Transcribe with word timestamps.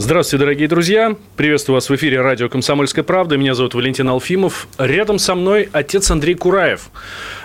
Здравствуйте, 0.00 0.44
дорогие 0.44 0.68
друзья. 0.68 1.16
Приветствую 1.34 1.74
вас 1.74 1.90
в 1.90 1.96
эфире 1.96 2.20
радио 2.20 2.48
«Комсомольская 2.48 3.02
правда». 3.02 3.36
Меня 3.36 3.54
зовут 3.54 3.74
Валентин 3.74 4.08
Алфимов. 4.08 4.68
Рядом 4.78 5.18
со 5.18 5.34
мной 5.34 5.68
отец 5.72 6.08
Андрей 6.12 6.36
Кураев. 6.36 6.90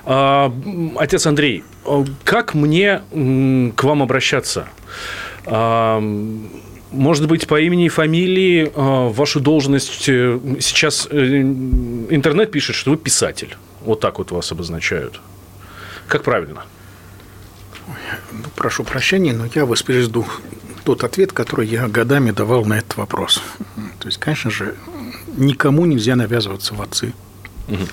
А, 0.05 0.53
отец 0.97 1.25
Андрей, 1.25 1.63
а, 1.83 2.05
как 2.23 2.53
мне 2.53 3.01
к 3.11 3.83
вам 3.83 4.03
обращаться? 4.03 4.67
А, 5.47 5.99
может 6.91 7.27
быть, 7.27 7.47
по 7.47 7.59
имени 7.59 7.87
и 7.87 7.89
фамилии 7.89 8.71
вашу 8.75 9.39
должность 9.39 10.07
э, 10.07 10.39
сейчас 10.59 11.07
э, 11.09 11.41
интернет 11.41 12.51
пишет, 12.51 12.75
что 12.75 12.91
вы 12.91 12.97
писатель. 12.97 13.57
Вот 13.81 13.99
так 13.99 14.19
вот 14.19 14.29
вас 14.29 14.51
обозначают. 14.51 15.19
Как 16.07 16.21
правильно? 16.21 16.65
Ну, 17.87 18.43
прошу 18.55 18.83
прощения, 18.83 19.33
но 19.33 19.47
я 19.55 19.65
воспроизведу 19.65 20.27
тот 20.83 21.03
ответ, 21.03 21.31
который 21.31 21.67
я 21.67 21.87
годами 21.87 22.31
давал 22.31 22.65
на 22.65 22.75
этот 22.77 22.97
вопрос. 22.97 23.41
То 23.99 24.07
есть, 24.07 24.17
конечно 24.17 24.51
же, 24.51 24.75
никому 25.35 25.85
нельзя 25.85 26.15
навязываться 26.15 26.73
в 26.75 26.81
отцы. 26.81 27.13
Угу. 27.67 27.87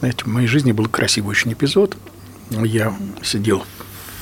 Знаете, 0.00 0.24
в 0.24 0.26
моей 0.26 0.46
жизни 0.46 0.72
был 0.72 0.88
красивый 0.88 1.30
очень 1.30 1.52
эпизод. 1.52 1.96
Я 2.50 2.96
сидел 3.22 3.64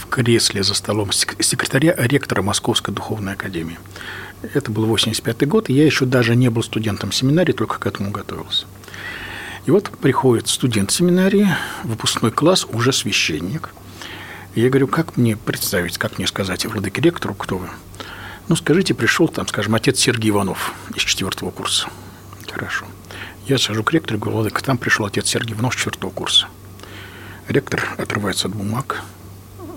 в 0.00 0.06
кресле 0.06 0.62
за 0.62 0.74
столом 0.74 1.12
секретаря 1.12 1.94
ректора 1.96 2.42
Московской 2.42 2.92
духовной 2.92 3.32
академии. 3.32 3.78
Это 4.54 4.70
был 4.70 4.86
85 4.86 5.48
год, 5.48 5.68
и 5.68 5.72
я 5.72 5.84
еще 5.84 6.04
даже 6.04 6.36
не 6.36 6.48
был 6.48 6.62
студентом 6.62 7.10
семинарии, 7.10 7.52
только 7.52 7.78
к 7.78 7.86
этому 7.86 8.10
готовился. 8.10 8.66
И 9.66 9.70
вот 9.70 9.90
приходит 9.98 10.48
студент 10.48 10.90
семинарии, 10.90 11.48
выпускной 11.84 12.30
класс, 12.30 12.66
уже 12.70 12.92
священник– 12.92 13.70
я 14.54 14.68
говорю, 14.68 14.88
как 14.88 15.16
мне 15.16 15.36
представить, 15.36 15.98
как 15.98 16.18
мне 16.18 16.26
сказать, 16.26 16.66
владыке 16.66 17.00
ректору, 17.00 17.34
кто 17.34 17.58
вы? 17.58 17.68
Ну, 18.48 18.56
скажите, 18.56 18.94
пришел 18.94 19.28
там, 19.28 19.46
скажем, 19.46 19.74
отец 19.74 19.98
Сергей 19.98 20.30
Иванов 20.30 20.74
из 20.94 21.02
четвертого 21.02 21.50
курса. 21.50 21.88
Хорошо. 22.50 22.86
Я 23.46 23.58
сажу 23.58 23.84
к 23.84 23.92
ректору, 23.92 24.18
говорю, 24.18 24.38
владыка, 24.38 24.62
там 24.62 24.78
пришел 24.78 25.06
отец 25.06 25.28
Сергей 25.28 25.54
Иванов 25.54 25.74
с 25.74 25.76
четвертого 25.76 26.10
курса. 26.10 26.48
Ректор 27.46 27.82
отрывается 27.98 28.48
от 28.48 28.54
бумаг, 28.54 29.02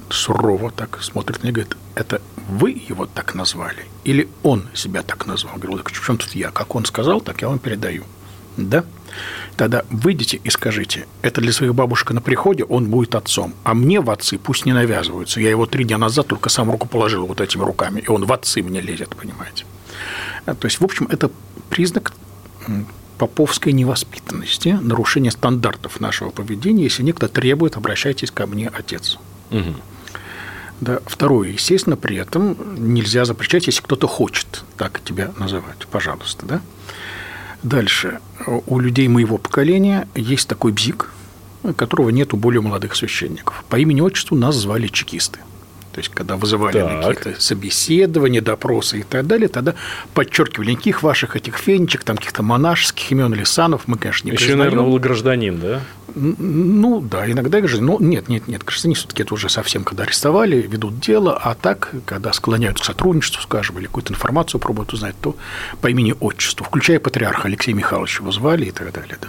сурово 0.09 0.71
так 0.71 1.01
смотрит 1.01 1.43
на 1.43 1.47
меня 1.47 1.49
и 1.49 1.53
говорит, 1.53 1.77
это 1.95 2.21
вы 2.47 2.71
его 2.71 3.05
так 3.05 3.35
назвали? 3.35 3.85
Или 4.03 4.29
он 4.43 4.67
себя 4.73 5.03
так 5.03 5.25
назвал? 5.25 5.55
Говорю, 5.55 5.73
владыка, 5.73 5.93
в 5.93 6.05
чем 6.05 6.17
тут 6.17 6.33
я? 6.33 6.51
Как 6.51 6.75
он 6.75 6.85
сказал, 6.85 7.21
так 7.21 7.41
я 7.41 7.49
вам 7.49 7.59
передаю. 7.59 8.03
Да? 8.57 8.85
Тогда 9.57 9.83
выйдите 9.89 10.39
и 10.43 10.49
скажите, 10.49 11.05
это 11.21 11.41
для 11.41 11.51
своих 11.51 11.75
бабушек 11.75 12.11
на 12.11 12.21
приходе, 12.21 12.63
он 12.63 12.89
будет 12.89 13.15
отцом. 13.15 13.53
А 13.63 13.73
мне 13.73 14.01
в 14.01 14.09
отцы 14.09 14.37
пусть 14.37 14.65
не 14.65 14.73
навязываются. 14.73 15.39
Я 15.39 15.49
его 15.49 15.65
три 15.65 15.83
дня 15.83 15.97
назад 15.97 16.27
только 16.27 16.49
сам 16.49 16.71
руку 16.71 16.87
положил 16.87 17.25
вот 17.27 17.41
этими 17.41 17.63
руками, 17.63 18.01
и 18.01 18.09
он 18.09 18.25
в 18.25 18.33
отцы 18.33 18.61
мне 18.61 18.81
лезет, 18.81 19.15
понимаете. 19.15 19.65
А, 20.45 20.55
то 20.55 20.65
есть, 20.65 20.79
в 20.79 20.83
общем, 20.83 21.07
это 21.11 21.29
признак 21.69 22.13
поповской 23.17 23.71
невоспитанности, 23.71 24.79
нарушение 24.81 25.31
стандартов 25.31 25.99
нашего 25.99 26.31
поведения. 26.31 26.83
Если 26.83 27.03
некто 27.03 27.27
требует, 27.27 27.77
обращайтесь 27.77 28.31
ко 28.31 28.47
мне, 28.47 28.67
отец. 28.67 29.19
Угу. 29.51 29.75
Да. 30.81 30.99
Второе, 31.05 31.49
естественно, 31.49 31.95
при 31.95 32.17
этом 32.17 32.57
нельзя 32.93 33.25
запрещать, 33.25 33.67
если 33.67 33.83
кто-то 33.83 34.07
хочет 34.07 34.63
так 34.77 34.99
тебя 35.03 35.31
называть. 35.37 35.85
Пожалуйста, 35.91 36.45
да? 36.47 36.61
Дальше. 37.63 38.19
У 38.47 38.79
людей 38.79 39.07
моего 39.07 39.37
поколения 39.37 40.07
есть 40.15 40.47
такой 40.47 40.71
бзик, 40.71 41.11
которого 41.75 42.09
нет 42.09 42.33
у 42.33 42.37
более 42.37 42.61
молодых 42.61 42.95
священников. 42.95 43.63
По 43.69 43.77
имени-отчеству 43.77 44.35
нас 44.35 44.55
звали 44.55 44.87
чекисты. 44.87 45.39
То 45.93 45.99
есть, 45.99 46.09
когда 46.09 46.37
вызывали 46.37 46.79
так. 46.79 46.89
на 46.89 47.13
какие-то 47.13 47.41
собеседования, 47.41 48.41
допросы 48.41 48.99
и 48.99 49.03
так 49.03 49.27
далее, 49.27 49.49
тогда 49.49 49.75
подчеркивали 50.13 50.71
никаких 50.71 51.03
ваших 51.03 51.35
этих 51.35 51.57
фенечек, 51.57 52.05
там 52.05 52.15
каких-то 52.15 52.43
монашеских 52.43 53.11
имен 53.11 53.33
или 53.33 53.43
санов 53.43 53.81
мы, 53.87 53.97
конечно, 53.97 54.27
не 54.27 54.31
Еще, 54.31 54.45
признаем. 54.45 54.59
наверное, 54.59 54.89
был 54.89 54.99
гражданин, 54.99 55.59
да? 55.59 55.81
Ну, 56.15 57.01
да, 57.01 57.29
иногда 57.29 57.59
гражданин. 57.59 57.85
Но 57.85 57.97
нет, 57.99 58.29
нет, 58.29 58.47
нет, 58.47 58.63
гражданин 58.63 58.95
все-таки 58.95 59.23
это 59.23 59.33
уже 59.33 59.49
совсем, 59.49 59.83
когда 59.83 60.03
арестовали, 60.03 60.57
ведут 60.61 60.99
дело, 60.99 61.37
а 61.37 61.55
так, 61.55 61.91
когда 62.05 62.33
склоняют 62.33 62.79
к 62.79 62.83
сотрудничеству, 62.83 63.41
скажем, 63.41 63.79
или 63.79 63.85
какую-то 63.85 64.13
информацию 64.13 64.59
пробуют 64.59 64.93
узнать, 64.93 65.15
то 65.21 65.35
по 65.81 65.87
имени-отчеству, 65.87 66.65
включая 66.65 66.99
патриарха 66.99 67.47
Алексея 67.47 67.75
Михайловича 67.75 68.21
его 68.21 68.31
звали 68.31 68.65
и 68.65 68.71
так 68.71 68.91
далее. 68.93 69.17
Да. 69.21 69.27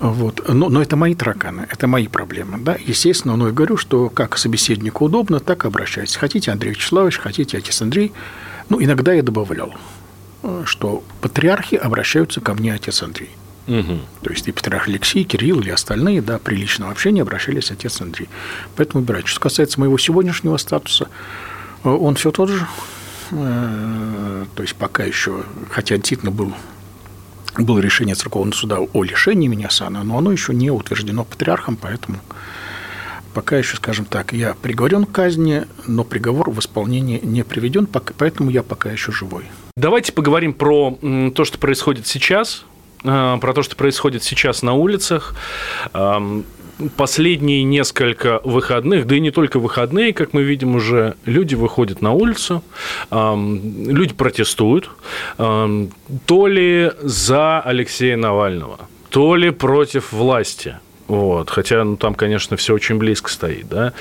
Вот. 0.00 0.48
Но, 0.48 0.70
но 0.70 0.80
это 0.80 0.96
мои 0.96 1.14
тараканы, 1.14 1.66
это 1.70 1.86
мои 1.86 2.08
проблемы. 2.08 2.58
Да? 2.58 2.76
Естественно, 2.80 3.36
но 3.36 3.48
я 3.48 3.52
говорю, 3.52 3.76
что 3.76 4.08
как 4.08 4.38
собеседнику 4.38 5.04
удобно, 5.04 5.40
так 5.40 5.66
обращайтесь. 5.66 6.16
Хотите, 6.16 6.50
Андрей 6.50 6.70
Вячеславович, 6.70 7.18
хотите, 7.18 7.58
отец 7.58 7.82
Андрей. 7.82 8.12
Ну, 8.70 8.82
иногда 8.82 9.12
я 9.12 9.22
добавлял, 9.22 9.74
что 10.64 11.04
патриархи 11.20 11.74
обращаются 11.74 12.40
ко 12.40 12.54
мне, 12.54 12.72
отец 12.72 13.02
Андрей. 13.02 13.30
Угу. 13.70 13.98
То 14.22 14.30
есть 14.30 14.48
и 14.48 14.52
патриарх 14.52 14.88
Алексей, 14.88 15.22
Кирилл 15.22 15.60
или 15.60 15.70
остальные, 15.70 16.22
да, 16.22 16.38
при 16.38 16.56
личном 16.56 16.90
общении 16.90 17.22
обращались 17.22 17.70
отец 17.70 18.00
Андрей. 18.00 18.28
Поэтому 18.74 19.04
убирать. 19.04 19.28
Что 19.28 19.40
касается 19.40 19.78
моего 19.78 19.96
сегодняшнего 19.96 20.56
статуса, 20.56 21.08
он 21.84 22.16
все 22.16 22.32
тот 22.32 22.48
же. 22.48 22.66
Э, 23.30 24.44
то 24.56 24.62
есть 24.62 24.74
пока 24.74 25.04
еще, 25.04 25.44
хотя 25.70 25.96
действительно 25.96 26.32
был 26.32 26.52
было 27.56 27.78
решение 27.78 28.14
церковного 28.14 28.54
суда 28.54 28.78
о 28.80 29.04
лишении 29.04 29.48
меня 29.48 29.70
сана, 29.70 30.02
но 30.02 30.18
оно 30.18 30.32
еще 30.32 30.54
не 30.54 30.70
утверждено 30.70 31.24
патриархом, 31.24 31.76
поэтому 31.76 32.18
пока 33.34 33.56
еще, 33.56 33.76
скажем 33.76 34.04
так, 34.04 34.32
я 34.32 34.54
приговорен 34.54 35.04
к 35.04 35.12
казни, 35.12 35.64
но 35.86 36.04
приговор 36.04 36.50
в 36.50 36.58
исполнение 36.60 37.20
не 37.20 37.42
приведен, 37.42 37.86
поэтому 37.86 38.50
я 38.50 38.62
пока 38.62 38.90
еще 38.90 39.12
живой. 39.12 39.44
Давайте 39.76 40.12
поговорим 40.12 40.52
про 40.52 40.98
то, 41.34 41.44
что 41.44 41.58
происходит 41.58 42.06
сейчас, 42.06 42.64
э, 42.64 42.69
про 43.02 43.52
то, 43.54 43.62
что 43.62 43.76
происходит 43.76 44.22
сейчас 44.22 44.62
на 44.62 44.74
улицах 44.74 45.34
последние 46.96 47.62
несколько 47.62 48.40
выходных, 48.44 49.06
да 49.06 49.16
и 49.16 49.20
не 49.20 49.30
только 49.30 49.58
выходные, 49.58 50.12
как 50.12 50.32
мы 50.32 50.42
видим 50.42 50.74
уже, 50.74 51.14
люди 51.26 51.54
выходят 51.54 52.00
на 52.00 52.12
улицу, 52.12 52.62
люди 53.10 54.14
протестуют, 54.14 54.90
то 55.36 56.46
ли 56.46 56.90
за 57.00 57.60
Алексея 57.60 58.16
Навального, 58.16 58.88
то 59.10 59.36
ли 59.36 59.50
против 59.50 60.12
власти. 60.12 60.76
Вот, 61.10 61.50
хотя 61.50 61.82
ну, 61.82 61.96
там, 61.96 62.14
конечно, 62.14 62.56
все 62.56 62.72
очень 62.72 62.96
близко 62.96 63.30
стоит, 63.30 63.68
да. 63.68 63.94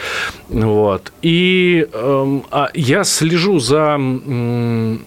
Вот. 0.47 1.11
И 1.23 1.87
э, 1.91 2.39
а 2.51 2.69
я 2.75 3.03
слежу 3.03 3.57
за, 3.57 3.97
э, 3.99 4.97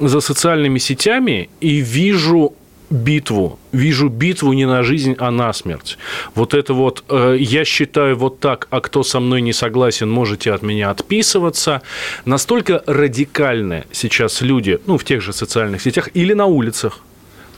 за 0.00 0.20
социальными 0.20 0.78
сетями 0.78 1.50
и 1.60 1.80
вижу 1.80 2.54
битву, 2.90 3.58
вижу 3.72 4.08
битву 4.08 4.52
не 4.52 4.66
на 4.66 4.82
жизнь, 4.82 5.14
а 5.18 5.30
на 5.30 5.52
смерть. 5.52 5.98
Вот 6.34 6.54
это 6.54 6.74
вот, 6.74 7.04
э, 7.08 7.36
я 7.38 7.64
считаю 7.64 8.16
вот 8.16 8.40
так, 8.40 8.68
а 8.70 8.80
кто 8.80 9.02
со 9.02 9.20
мной 9.20 9.42
не 9.42 9.52
согласен, 9.52 10.10
можете 10.10 10.52
от 10.52 10.62
меня 10.62 10.90
отписываться. 10.90 11.82
Настолько 12.24 12.82
радикальны 12.86 13.84
сейчас 13.92 14.42
люди, 14.42 14.78
ну, 14.86 14.98
в 14.98 15.04
тех 15.04 15.22
же 15.22 15.32
социальных 15.32 15.82
сетях 15.82 16.08
или 16.14 16.34
на 16.34 16.46
улицах, 16.46 17.00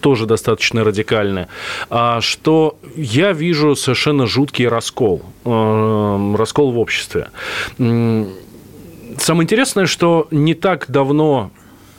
тоже 0.01 0.27
достаточно 0.27 0.85
радикальны, 0.85 1.49
а 1.91 2.21
что 2.21 2.79
я 2.97 3.33
вижу 3.33 3.75
совершенно 3.75 4.27
жуткий 4.27 4.69
раскол, 4.69 5.23
э, 5.45 6.35
раскол 6.39 6.71
в 6.71 6.79
обществе. 6.79 7.31
Самое 7.77 9.45
интересное, 9.45 9.87
что 9.87 10.29
не 10.31 10.55
так 10.55 10.85
давно 10.89 11.51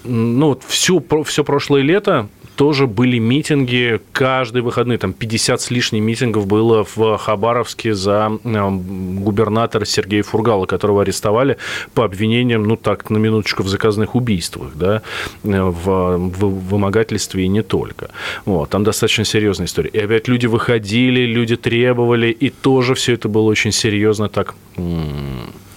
ну, 0.04 0.48
вот 0.48 0.64
всю, 0.68 1.04
все 1.26 1.44
прошлое 1.44 1.82
лето 1.82 2.30
тоже 2.58 2.88
были 2.88 3.20
митинги 3.20 4.02
каждый 4.12 4.64
выходный. 4.64 4.98
Там 4.98 5.14
50 5.14 5.62
с 5.62 5.72
лишним 5.72 6.04
митингов 6.04 6.48
было 6.48 6.84
в 6.96 7.18
Хабаровске 7.18 7.94
за 7.94 8.32
губернатора 8.44 9.86
Сергея 9.86 10.24
Фургала, 10.24 10.66
которого 10.66 11.04
арестовали 11.04 11.58
по 11.94 12.04
обвинениям, 12.04 12.64
ну 12.64 12.76
так, 12.76 13.10
на 13.10 13.18
минуточку, 13.18 13.64
в 13.64 13.70
заказных 13.70 14.16
убийствах, 14.16 14.72
да, 14.76 15.04
в, 15.44 16.18
в 16.18 16.70
вымогательстве 16.70 17.46
и 17.46 17.48
не 17.48 17.62
только. 17.62 18.10
Вот, 18.46 18.70
там 18.70 18.84
достаточно 18.84 19.24
серьезная 19.24 19.68
история. 19.68 19.92
И 19.92 20.00
опять 20.00 20.28
люди 20.28 20.48
выходили, 20.48 21.22
люди 21.22 21.56
требовали, 21.56 22.32
и 22.32 22.50
тоже 22.50 22.96
все 22.96 23.14
это 23.14 23.30
было 23.30 23.44
очень 23.44 23.72
серьезно 23.72 24.30
так 24.30 24.56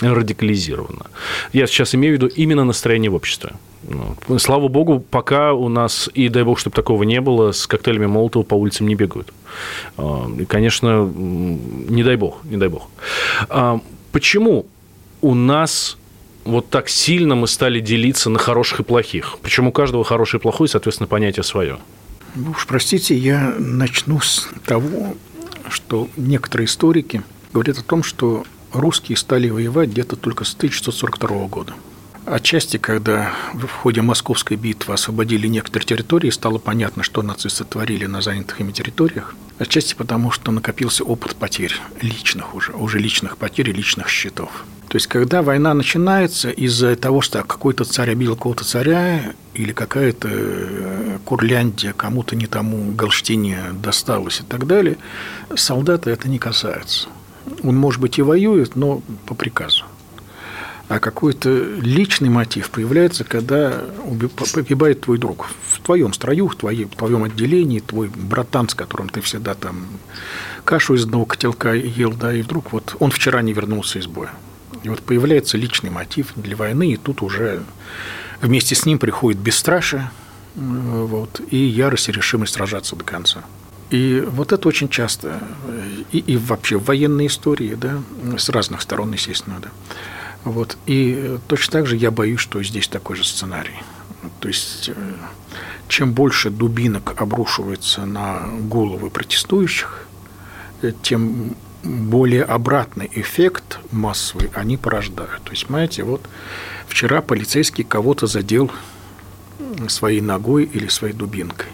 радикализировано. 0.00 1.06
Я 1.52 1.66
сейчас 1.66 1.94
имею 1.94 2.14
в 2.14 2.22
виду 2.22 2.26
именно 2.34 2.64
настроение 2.64 3.10
в 3.10 3.14
обществе. 3.14 3.52
Ну, 4.28 4.38
слава 4.38 4.68
богу, 4.68 5.00
пока 5.00 5.52
у 5.52 5.68
нас, 5.68 6.10
и 6.14 6.28
дай 6.28 6.42
бог, 6.42 6.58
чтобы 6.58 6.76
такого 6.76 7.02
не 7.04 7.20
было, 7.20 7.52
с 7.52 7.66
коктейлями 7.66 8.06
Молотова 8.06 8.42
по 8.42 8.54
улицам 8.54 8.86
не 8.86 8.94
бегают. 8.94 9.32
А, 9.96 10.30
конечно, 10.48 11.04
не 11.06 12.04
дай 12.04 12.16
бог, 12.16 12.44
не 12.44 12.56
дай 12.56 12.68
бог. 12.68 12.88
А, 13.48 13.80
почему 14.12 14.66
у 15.22 15.34
нас 15.34 15.96
вот 16.44 16.68
так 16.68 16.88
сильно 16.88 17.34
мы 17.34 17.46
стали 17.46 17.80
делиться 17.80 18.28
на 18.28 18.38
хороших 18.38 18.80
и 18.80 18.82
плохих? 18.82 19.38
Причем 19.42 19.66
у 19.66 19.72
каждого 19.72 20.04
хороший 20.04 20.36
и 20.36 20.40
плохой, 20.40 20.68
соответственно, 20.68 21.06
понятие 21.06 21.42
свое. 21.42 21.78
Ну 22.34 22.50
уж 22.50 22.66
простите, 22.66 23.16
я 23.16 23.54
начну 23.58 24.20
с 24.20 24.48
того, 24.66 25.16
что 25.68 26.08
некоторые 26.16 26.66
историки 26.66 27.22
говорят 27.52 27.78
о 27.78 27.82
том, 27.82 28.02
что 28.02 28.44
русские 28.72 29.16
стали 29.16 29.48
воевать 29.48 29.90
где-то 29.90 30.16
только 30.16 30.44
с 30.44 30.54
1942 30.54 31.46
года. 31.48 31.74
Отчасти, 32.26 32.76
когда 32.76 33.32
в 33.54 33.66
ходе 33.66 34.02
Московской 34.02 34.56
битвы 34.56 34.94
освободили 34.94 35.46
некоторые 35.48 35.86
территории, 35.86 36.30
стало 36.30 36.58
понятно, 36.58 37.02
что 37.02 37.22
нацисты 37.22 37.64
творили 37.64 38.06
на 38.06 38.20
занятых 38.20 38.60
ими 38.60 38.72
территориях. 38.72 39.34
Отчасти 39.58 39.94
потому, 39.94 40.30
что 40.30 40.52
накопился 40.52 41.02
опыт 41.02 41.34
потерь 41.34 41.74
личных 42.00 42.54
уже, 42.54 42.72
уже 42.72 42.98
личных 42.98 43.36
потерь 43.36 43.70
и 43.70 43.72
личных 43.72 44.08
счетов. 44.08 44.64
То 44.88 44.96
есть, 44.96 45.06
когда 45.06 45.42
война 45.42 45.72
начинается 45.72 46.50
из-за 46.50 46.94
того, 46.96 47.20
что 47.20 47.42
какой-то 47.42 47.84
царь 47.84 48.10
обидел 48.10 48.34
какого-то 48.36 48.64
царя, 48.64 49.32
или 49.54 49.72
какая-то 49.72 50.28
э, 50.30 51.18
Курляндия 51.24 51.92
кому-то 51.92 52.36
не 52.36 52.46
тому 52.46 52.92
Галштине 52.92 53.58
досталась 53.72 54.40
и 54.40 54.42
так 54.42 54.66
далее, 54.66 54.96
солдата 55.54 56.10
это 56.10 56.28
не 56.28 56.38
касается. 56.38 57.08
Он, 57.62 57.76
может 57.76 58.00
быть, 58.00 58.18
и 58.18 58.22
воюет, 58.22 58.76
но 58.76 59.02
по 59.26 59.34
приказу 59.34 59.84
а 60.90 60.98
какой-то 60.98 61.50
личный 61.50 62.30
мотив 62.30 62.68
появляется, 62.70 63.22
когда 63.22 63.80
погибает 64.52 65.02
твой 65.02 65.18
друг 65.18 65.46
в 65.70 65.78
твоем 65.78 66.12
строю, 66.12 66.48
в, 66.48 66.56
твоей, 66.56 66.86
в 66.86 66.96
твоем 66.96 67.22
отделении, 67.22 67.78
твой 67.78 68.08
братан, 68.08 68.68
с 68.68 68.74
которым 68.74 69.08
ты 69.08 69.20
всегда 69.20 69.54
там 69.54 69.86
кашу 70.64 70.94
из 70.94 71.04
одного 71.04 71.26
котелка 71.26 71.74
ел, 71.74 72.12
да, 72.12 72.34
и 72.34 72.42
вдруг 72.42 72.72
вот 72.72 72.96
он 72.98 73.12
вчера 73.12 73.40
не 73.40 73.52
вернулся 73.52 74.00
из 74.00 74.08
боя. 74.08 74.32
И 74.82 74.88
вот 74.88 75.00
появляется 75.02 75.56
личный 75.56 75.90
мотив 75.90 76.32
для 76.34 76.56
войны, 76.56 76.94
и 76.94 76.96
тут 76.96 77.22
уже 77.22 77.62
вместе 78.42 78.74
с 78.74 78.84
ним 78.84 78.98
приходит 78.98 79.40
бесстрашие 79.40 80.10
вот, 80.56 81.40
и 81.52 81.56
ярость 81.56 82.08
и 82.08 82.12
решимость 82.12 82.54
сражаться 82.54 82.96
до 82.96 83.04
конца. 83.04 83.44
И 83.90 84.20
вот 84.26 84.52
это 84.52 84.68
очень 84.68 84.88
часто, 84.88 85.40
и, 86.12 86.18
и 86.18 86.36
вообще 86.36 86.78
в 86.78 86.84
военной 86.84 87.26
истории, 87.26 87.74
да, 87.74 88.02
с 88.38 88.48
разных 88.48 88.82
сторон, 88.82 89.12
естественно, 89.12 89.58
да, 89.60 89.68
вот. 90.44 90.76
И 90.86 91.38
точно 91.48 91.72
так 91.72 91.86
же 91.86 91.96
я 91.96 92.10
боюсь, 92.10 92.40
что 92.40 92.62
здесь 92.62 92.88
такой 92.88 93.16
же 93.16 93.24
сценарий. 93.24 93.82
То 94.38 94.48
есть, 94.48 94.90
э, 94.90 94.94
чем 95.88 96.12
больше 96.12 96.50
дубинок 96.50 97.20
обрушивается 97.20 98.06
на 98.06 98.48
головы 98.60 99.10
протестующих, 99.10 100.06
э, 100.82 100.92
тем 101.02 101.56
более 101.82 102.44
обратный 102.44 103.10
эффект 103.12 103.80
массовый 103.90 104.50
они 104.54 104.76
порождают. 104.76 105.42
То 105.44 105.50
есть, 105.50 105.66
понимаете, 105.66 106.04
вот 106.04 106.22
вчера 106.86 107.22
полицейский 107.22 107.84
кого-то 107.84 108.26
задел 108.26 108.70
своей 109.88 110.20
ногой 110.20 110.64
или 110.64 110.88
своей 110.88 111.14
дубинкой. 111.14 111.68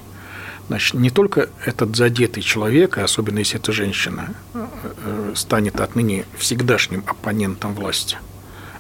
Значит, 0.69 0.95
не 0.95 1.11
только 1.11 1.49
этот 1.65 1.97
задетый 1.97 2.43
человек, 2.43 2.99
особенно 2.99 3.39
если 3.39 3.59
это 3.59 3.73
женщина, 3.73 4.35
э, 4.55 5.33
станет 5.35 5.81
отныне 5.81 6.25
всегдашним 6.37 7.05
оппонентом 7.07 7.75
власти– 7.75 8.19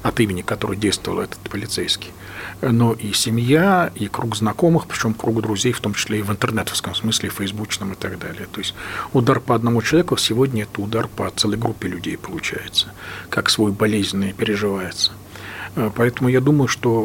от 0.06 0.20
имени 0.20 0.42
которого 0.42 0.76
действовал 0.76 1.20
этот 1.20 1.40
полицейский, 1.50 2.12
но 2.62 2.92
и 2.92 3.12
семья, 3.12 3.90
и 3.94 4.06
круг 4.06 4.36
знакомых, 4.36 4.86
причем 4.86 5.14
круг 5.14 5.42
друзей, 5.42 5.72
в 5.72 5.80
том 5.80 5.94
числе 5.94 6.20
и 6.20 6.22
в 6.22 6.30
интернетовском 6.30 6.94
смысле, 6.94 7.28
фейсбучном 7.28 7.92
и 7.92 7.96
так 7.96 8.18
далее. 8.18 8.46
То 8.52 8.60
есть 8.60 8.74
удар 9.12 9.40
по 9.40 9.54
одному 9.54 9.82
человеку 9.82 10.16
сегодня 10.16 10.62
это 10.62 10.80
удар 10.80 11.08
по 11.08 11.30
целой 11.30 11.58
группе 11.58 11.88
людей 11.88 12.16
получается, 12.16 12.88
как 13.28 13.50
свой 13.50 13.72
болезненный 13.72 14.32
переживается. 14.32 15.12
Поэтому 15.94 16.30
я 16.30 16.40
думаю, 16.40 16.68
что 16.68 17.02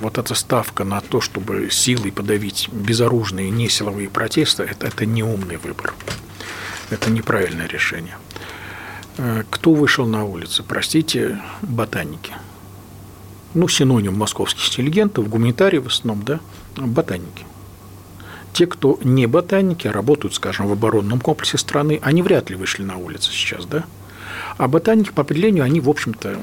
вот 0.00 0.18
эта 0.18 0.34
ставка 0.34 0.84
на 0.84 1.00
то, 1.00 1.20
чтобы 1.20 1.68
силой 1.70 2.12
подавить 2.12 2.68
безоружные, 2.70 3.50
несиловые 3.50 4.08
протесты, 4.08 4.62
это, 4.62 4.86
это 4.86 5.04
неумный 5.04 5.56
выбор. 5.56 5.94
Это 6.90 7.10
неправильное 7.10 7.66
решение. 7.66 8.16
Э, 9.18 9.42
кто 9.50 9.74
вышел 9.74 10.06
на 10.06 10.24
улицы? 10.24 10.62
Простите, 10.62 11.40
ботаники. 11.62 12.32
Ну, 13.52 13.66
синоним 13.66 14.16
московских 14.16 14.68
интеллигентов, 14.68 15.28
гуманитариев 15.28 15.84
в 15.84 15.86
основном, 15.88 16.24
да, 16.24 16.40
ботаники. 16.76 17.44
Те, 18.52 18.66
кто 18.66 19.00
не 19.02 19.26
ботаники, 19.26 19.88
а 19.88 19.92
работают, 19.92 20.34
скажем, 20.34 20.68
в 20.68 20.72
оборонном 20.72 21.20
комплексе 21.20 21.58
страны, 21.58 22.00
они 22.02 22.22
вряд 22.22 22.50
ли 22.50 22.56
вышли 22.56 22.84
на 22.84 22.96
улицы 22.96 23.30
сейчас, 23.32 23.66
да? 23.66 23.84
А 24.56 24.68
ботаники, 24.68 25.10
по 25.10 25.22
определению, 25.22 25.64
они, 25.64 25.80
в 25.80 25.88
общем-то, 25.88 26.38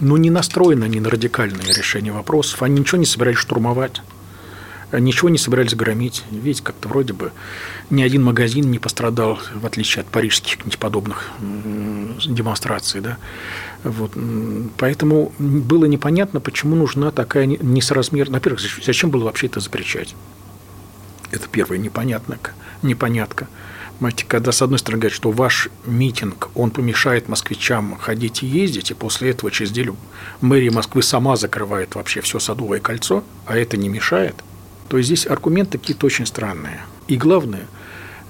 ну, 0.00 0.16
не 0.16 0.30
настроены 0.30 0.84
они 0.84 1.00
на 1.00 1.10
радикальное 1.10 1.72
решение 1.72 2.12
вопросов, 2.12 2.62
они 2.62 2.80
ничего 2.80 2.98
не 2.98 3.06
собирались 3.06 3.38
штурмовать 3.38 4.02
ничего 4.92 5.28
не 5.28 5.38
собирались 5.38 5.74
громить. 5.74 6.24
Видите, 6.30 6.62
как-то 6.62 6.88
вроде 6.88 7.12
бы 7.12 7.32
ни 7.90 8.02
один 8.02 8.22
магазин 8.22 8.70
не 8.70 8.78
пострадал, 8.78 9.38
в 9.54 9.66
отличие 9.66 10.02
от 10.02 10.08
парижских 10.08 10.58
подобных 10.78 11.30
демонстраций. 12.26 13.00
Да? 13.00 13.18
Вот. 13.82 14.12
Поэтому 14.78 15.32
было 15.38 15.86
непонятно, 15.86 16.40
почему 16.40 16.76
нужна 16.76 17.10
такая 17.10 17.46
несоразмерная... 17.46 18.38
Во-первых, 18.38 18.60
зачем 18.60 19.10
было 19.10 19.24
вообще 19.24 19.46
это 19.46 19.60
запрещать? 19.60 20.14
Это 21.32 21.48
первое 21.50 21.78
непонятно, 21.78 22.38
непонятка. 22.82 23.48
Понимаете, 23.98 24.26
когда 24.26 24.52
с 24.52 24.60
одной 24.62 24.78
стороны 24.78 25.00
говорят, 25.00 25.16
что 25.16 25.30
ваш 25.30 25.68
митинг, 25.86 26.50
он 26.54 26.70
помешает 26.70 27.28
москвичам 27.28 27.96
ходить 27.96 28.42
и 28.42 28.46
ездить, 28.46 28.90
и 28.90 28.94
после 28.94 29.30
этого 29.30 29.50
через 29.50 29.70
неделю 29.70 29.96
мэрия 30.40 30.70
Москвы 30.70 31.02
сама 31.02 31.36
закрывает 31.36 31.94
вообще 31.94 32.20
все 32.20 32.38
Садовое 32.38 32.80
кольцо, 32.80 33.24
а 33.46 33.56
это 33.56 33.76
не 33.76 33.88
мешает– 33.88 34.36
то 34.88 34.98
есть 34.98 35.08
здесь 35.08 35.26
аргументы 35.26 35.78
какие-то 35.78 36.06
очень 36.06 36.26
странные. 36.26 36.80
И 37.08 37.16
главное, 37.16 37.66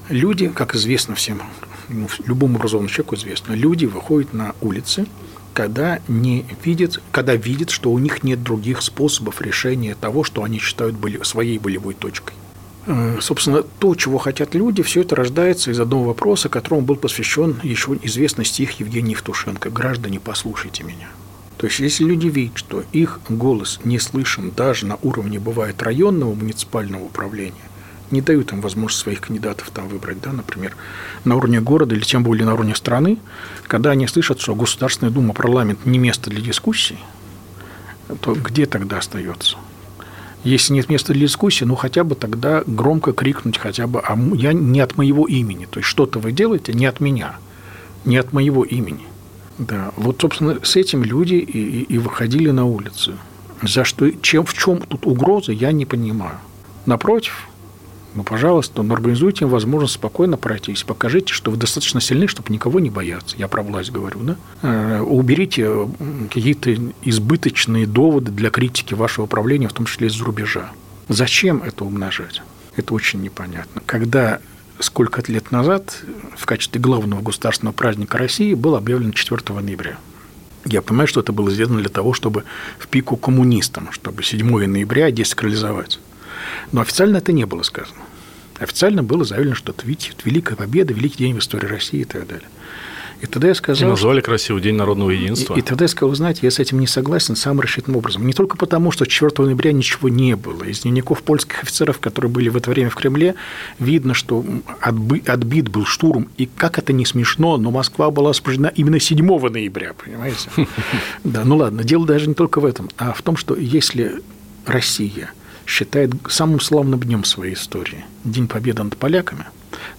люди, 0.09 0.49
как 0.49 0.75
известно 0.75 1.15
всем, 1.15 1.43
ну, 1.89 2.09
любому 2.25 2.57
образованному 2.57 2.93
человеку 2.93 3.17
известно, 3.17 3.53
люди 3.53 3.85
выходят 3.87 4.33
на 4.33 4.55
улицы, 4.61 5.07
когда 5.53 6.01
не 6.09 6.47
видят, 6.65 7.01
когда 7.13 7.35
видят, 7.35 7.71
что 7.71 7.91
у 7.91 7.99
них 7.99 8.23
нет 8.23 8.43
других 8.43 8.83
способов 8.83 9.41
решения 9.41 9.95
того, 9.95 10.25
что 10.25 10.43
они 10.43 10.59
считают 10.59 10.97
были, 10.97 11.23
своей 11.23 11.59
болевой 11.59 11.95
точкой. 11.95 12.35
Э, 12.87 13.19
собственно, 13.21 13.63
то, 13.63 13.95
чего 13.95 14.19
хотят 14.19 14.55
люди, 14.55 14.83
все 14.83 15.01
это 15.01 15.17
рождается 15.17 15.71
из 15.71 15.81
одного 15.81 16.05
вопроса, 16.05 16.49
которому 16.49 16.83
был 16.83 16.97
посвящен 16.97 17.61
еще 17.63 17.99
известный 18.03 18.45
стих 18.45 18.79
Евгения 18.79 19.13
Евтушенко 19.13 19.71
«Граждане, 19.71 20.21
послушайте 20.21 20.85
меня». 20.85 21.09
То 21.59 21.67
есть, 21.67 21.81
если 21.81 22.05
люди 22.05 22.29
видят, 22.29 22.59
что 22.59 22.85
их 22.93 23.21
голос 23.29 23.81
не 23.83 23.99
слышен 23.99 24.53
даже 24.55 24.87
на 24.87 24.99
уровне, 25.03 25.41
бывает, 25.41 25.83
районного 25.83 26.35
муниципального 26.35 27.05
управления, 27.05 27.55
не 28.11 28.21
дают 28.21 28.53
им 28.53 28.61
возможность 28.61 29.03
своих 29.03 29.21
кандидатов 29.21 29.71
там 29.71 29.89
выбрать, 29.89 30.21
да, 30.21 30.33
например, 30.33 30.77
на 31.25 31.35
уровне 31.35 31.61
города 31.61 31.95
или 31.95 32.05
тем 32.05 32.23
более 32.23 32.45
на 32.45 32.55
уровне 32.55 32.77
страны, 32.77 33.19
когда 33.67 33.91
они 33.91 34.07
слышат, 34.07 34.41
что 34.41 34.55
Государственная 34.55 35.13
Дума, 35.13 35.35
парламент 35.35 35.87
не 35.87 35.99
место 35.99 36.31
для 36.31 36.41
дискуссий, 36.41 36.99
то 38.21 38.35
где 38.35 38.67
тогда 38.67 38.99
остается? 38.99 39.57
Если 40.45 40.75
нет 40.75 40.89
места 40.89 41.13
для 41.13 41.27
дискуссии, 41.27 41.65
ну 41.65 41.75
хотя 41.75 42.05
бы 42.05 42.15
тогда 42.15 42.63
громко 42.67 43.13
крикнуть 43.13 43.59
хотя 43.59 43.87
бы, 43.87 44.01
а 44.01 44.17
я 44.35 44.53
не 44.53 44.81
от 44.81 44.97
моего 44.97 45.27
имени. 45.27 45.67
То 45.67 45.81
есть 45.81 45.89
что-то 45.89 46.19
вы 46.19 46.33
делаете 46.33 46.73
не 46.73 46.87
от 46.87 47.01
меня, 47.01 47.37
не 48.05 48.17
от 48.17 48.33
моего 48.33 48.65
имени. 48.65 49.07
Да, 49.59 49.93
вот, 49.97 50.21
собственно, 50.21 50.59
с 50.63 50.77
этим 50.77 51.03
люди 51.03 51.35
и, 51.35 51.59
и, 51.59 51.83
и 51.83 51.99
выходили 51.99 52.51
на 52.51 52.67
улицу. 52.67 53.15
За 53.63 53.85
что, 53.85 54.11
чем, 54.11 54.45
в 54.45 54.53
чем 54.53 54.79
тут 54.81 55.07
угроза, 55.07 55.53
я 55.53 55.73
не 55.73 55.87
понимаю. 55.87 56.39
Напротив, 56.85 57.49
ну, 58.17 58.25
пожалуйста, 58.25 58.83
ну, 58.83 58.95
организуйте 58.95 59.45
им 59.45 59.51
возможность 59.51 59.95
спокойно 59.95 60.39
пройтись. 60.39 60.85
Покажите, 60.85 61.35
что 61.35 61.51
вы 61.51 61.59
достаточно 61.59 62.01
сильны, 62.01 62.27
чтобы 62.29 62.51
никого 62.51 62.81
не 62.81 62.89
бояться. 62.89 63.37
Я 63.39 63.47
про 63.47 63.63
власть 63.63 63.93
говорю, 63.93 64.21
да? 64.21 64.37
Э, 64.63 65.01
уберите 65.01 65.87
какие-то 66.33 66.75
избыточные 67.03 67.87
доводы 67.87 68.33
для 68.33 68.49
критики 68.49 68.95
вашего 68.95 69.27
управления, 69.27 69.69
в 69.69 69.75
том 69.75 69.85
числе 69.85 70.09
из-за 70.09 70.25
рубежа. 70.25 70.73
Зачем 71.09 71.63
это 71.63 71.85
умножать? 71.85 72.43
Это 72.75 72.95
очень 72.95 73.21
непонятно. 73.21 73.83
Когда 73.85 74.41
сколько 74.79 75.23
лет 75.31 75.53
назад 75.53 76.03
в 76.37 76.47
качестве 76.47 76.81
главного 76.81 77.21
государственного 77.21 77.75
праздника 77.75 78.17
России 78.17 78.55
был 78.55 78.77
объявлен 78.77 79.13
4 79.13 79.61
ноября. 79.61 79.99
Я 80.65 80.81
понимаю, 80.81 81.07
что 81.07 81.21
это 81.21 81.33
было 81.33 81.51
сделано 81.51 81.81
для 81.81 81.91
того, 81.91 82.15
чтобы 82.15 82.45
в 82.79 82.89
пику 82.89 83.17
коммунистам, 83.17 83.93
чтобы 83.93 84.23
7 84.23 84.67
ноября 84.67 85.11
десакрализовать. 85.11 86.01
Но 86.73 86.81
официально 86.81 87.19
это 87.19 87.33
не 87.33 87.45
было 87.45 87.63
сказано. 87.63 88.01
Официально 88.59 89.03
было 89.03 89.25
заявлено, 89.25 89.55
что 89.55 89.73
это, 89.73 89.87
видите, 89.87 90.13
Великая 90.25 90.57
Победа, 90.57 90.95
Великий 90.95 91.19
день 91.19 91.35
в 91.35 91.39
истории 91.39 91.67
России 91.67 92.01
и 92.01 92.05
так 92.05 92.27
далее. 92.27 92.49
И 93.23 93.27
тогда 93.27 93.49
я 93.49 93.55
сказал... 93.55 93.89
И 93.89 93.91
назвали 93.91 94.21
красивый 94.21 94.63
День 94.63 94.77
народного 94.77 95.11
единства. 95.11 95.55
И, 95.55 95.59
и 95.59 95.63
тогда 95.63 95.85
я 95.85 95.89
сказал, 95.89 96.11
вы 96.11 96.17
знаете, 96.17 96.41
я 96.43 96.51
с 96.51 96.59
этим 96.59 96.81
не 96.81 96.87
согласен 96.87 97.35
самым 97.35 97.61
рассчитанным 97.61 97.97
образом. 97.97 98.27
Не 98.27 98.35
только 98.35 98.59
потому, 98.59 98.91
что 98.91 99.07
4 99.07 99.33
ноября 99.39 99.73
ничего 99.73 100.09
не 100.09 100.37
было. 100.37 100.65
Из 100.65 100.81
дневников 100.81 101.23
польских 101.23 101.63
офицеров, 101.63 101.99
которые 101.99 102.31
были 102.31 102.51
в 102.51 102.57
это 102.57 102.71
время 102.71 102.91
в 102.91 102.95
Кремле, 102.95 103.35
видно, 103.79 104.13
что 104.13 104.45
отбит 104.83 105.69
был 105.69 105.87
штурм. 105.87 106.29
И 106.37 106.47
как 106.47 106.79
это 106.79 106.93
не 106.93 107.07
смешно, 107.07 107.57
но 107.57 107.71
Москва 107.71 108.11
была 108.11 108.31
освобождена 108.31 108.69
именно 108.69 109.01
7 109.01 109.19
ноября, 109.27 109.95
понимаете? 109.95 110.51
Да, 111.25 111.45
ну 111.45 111.57
ладно, 111.57 111.85
дело 111.85 112.07
даже 112.07 112.29
не 112.29 112.35
только 112.35 112.61
в 112.61 112.65
этом, 112.65 112.89
а 112.97 113.13
в 113.13 113.23
том, 113.23 113.37
что 113.37 113.57
если 113.57 114.23
Россия 114.65 115.33
считает 115.67 116.13
самым 116.29 116.61
славным 116.61 117.01
днем 117.01 117.25
своей 117.25 117.55
истории 117.55 118.05
День 118.25 118.49
Победы 118.49 118.83
над 118.83 118.97
поляками, 118.97 119.45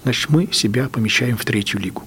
значит, 0.04 0.30
мы 0.30 0.50
себя 0.52 0.90
помещаем 0.90 1.38
в 1.38 1.46
третью 1.46 1.80
лигу. 1.80 2.04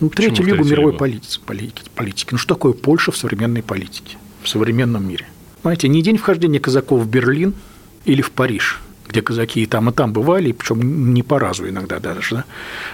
Ну, 0.00 0.10
третью 0.10 0.44
лигу 0.44 0.64
мировой 0.64 0.92
политики, 0.92 1.40
политики, 1.44 1.90
политики. 1.94 2.28
Ну, 2.32 2.38
что 2.38 2.54
такое 2.54 2.72
Польша 2.72 3.12
в 3.12 3.16
современной 3.16 3.62
политике, 3.62 4.18
в 4.42 4.48
современном 4.48 5.08
мире? 5.08 5.26
Знаете, 5.62 5.88
не 5.88 6.02
день 6.02 6.18
вхождения 6.18 6.60
казаков 6.60 7.02
в 7.02 7.08
Берлин 7.08 7.54
или 8.04 8.20
в 8.20 8.30
Париж, 8.30 8.80
где 9.08 9.22
казаки 9.22 9.62
и 9.62 9.66
там, 9.66 9.88
и 9.88 9.92
там 9.92 10.12
бывали, 10.12 10.52
причем 10.52 11.14
не 11.14 11.22
по 11.22 11.38
разу 11.38 11.68
иногда 11.68 11.98
даже, 11.98 12.36
да, 12.36 12.44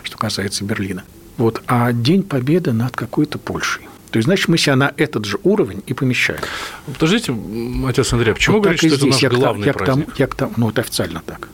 что 0.04 0.16
касается 0.16 0.64
Берлина. 0.64 1.02
Вот, 1.38 1.62
а 1.66 1.92
день 1.92 2.22
победы 2.22 2.72
над 2.72 2.94
какой-то 2.94 3.38
Польшей. 3.38 3.88
То 4.12 4.18
есть, 4.18 4.26
значит, 4.26 4.48
мы 4.48 4.58
себя 4.58 4.76
на 4.76 4.92
этот 4.98 5.24
же 5.24 5.38
уровень 5.42 5.82
и 5.86 5.94
помещаем. 5.94 6.40
Подождите, 6.84 7.34
отец 7.88 8.12
Андрей, 8.12 8.32
а 8.32 8.34
почему 8.34 8.56
вот 8.56 8.64
говорите, 8.64 8.88
что 8.88 8.96
это 8.96 9.06
наш 9.06 9.22
я 9.22 9.30
главный 9.30 9.66
я 9.66 9.72
праздник? 9.72 10.04
К 10.04 10.06
тому, 10.06 10.16
я 10.18 10.26
к 10.26 10.34
тому, 10.34 10.52
ну, 10.58 10.68
это 10.68 10.82
официально 10.82 11.22
так. 11.24 11.48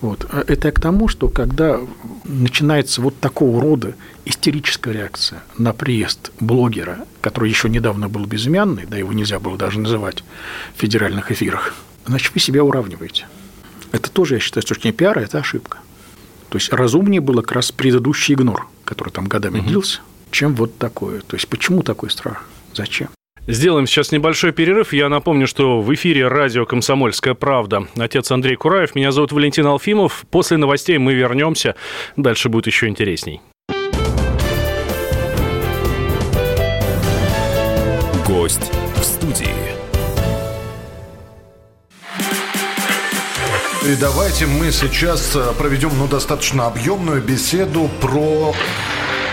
Вот. 0.00 0.24
А 0.30 0.44
это 0.46 0.70
к 0.70 0.80
тому, 0.80 1.08
что 1.08 1.28
когда 1.28 1.80
начинается 2.24 3.00
вот 3.00 3.18
такого 3.18 3.60
рода 3.60 3.96
истерическая 4.24 4.92
реакция 4.92 5.42
на 5.58 5.72
приезд 5.72 6.30
блогера, 6.38 6.98
который 7.20 7.48
еще 7.48 7.68
недавно 7.68 8.08
был 8.08 8.24
безымянный, 8.24 8.86
да 8.86 8.96
его 8.96 9.12
нельзя 9.12 9.40
было 9.40 9.58
даже 9.58 9.80
называть 9.80 10.22
в 10.76 10.80
федеральных 10.80 11.32
эфирах, 11.32 11.74
значит, 12.06 12.32
вы 12.32 12.40
себя 12.40 12.62
уравниваете. 12.62 13.26
Это 13.90 14.12
тоже, 14.12 14.34
я 14.34 14.40
считаю, 14.40 14.62
с 14.62 14.66
точки 14.66 14.82
зрения 14.82 14.96
пиара, 14.96 15.18
это 15.18 15.38
ошибка. 15.38 15.78
То 16.50 16.58
есть 16.58 16.72
разумнее 16.72 17.20
было 17.20 17.40
как 17.42 17.52
раз 17.52 17.72
предыдущий 17.72 18.34
игнор, 18.34 18.68
который 18.84 19.10
там 19.10 19.26
годами 19.26 19.58
угу. 19.58 19.66
длился, 19.66 20.02
чем 20.36 20.54
вот 20.54 20.76
такое. 20.76 21.20
То 21.20 21.36
есть 21.36 21.48
почему 21.48 21.82
такой 21.82 22.10
страх? 22.10 22.44
Зачем? 22.74 23.08
Сделаем 23.46 23.86
сейчас 23.86 24.12
небольшой 24.12 24.52
перерыв. 24.52 24.92
Я 24.92 25.08
напомню, 25.08 25.46
что 25.46 25.80
в 25.80 25.94
эфире 25.94 26.28
радио 26.28 26.66
«Комсомольская 26.66 27.32
правда». 27.32 27.86
Отец 27.96 28.30
Андрей 28.30 28.56
Кураев, 28.56 28.94
меня 28.94 29.12
зовут 29.12 29.32
Валентин 29.32 29.64
Алфимов. 29.66 30.26
После 30.30 30.58
новостей 30.58 30.98
мы 30.98 31.14
вернемся. 31.14 31.74
Дальше 32.16 32.50
будет 32.50 32.66
еще 32.66 32.88
интересней. 32.88 33.40
Гость 38.26 38.70
в 38.96 39.04
студии. 39.04 39.48
И 43.86 43.96
давайте 43.98 44.46
мы 44.46 44.70
сейчас 44.72 45.34
э, 45.34 45.52
проведем 45.56 45.90
ну, 45.96 46.08
достаточно 46.08 46.66
объемную 46.66 47.22
беседу 47.22 47.88
про 48.00 48.52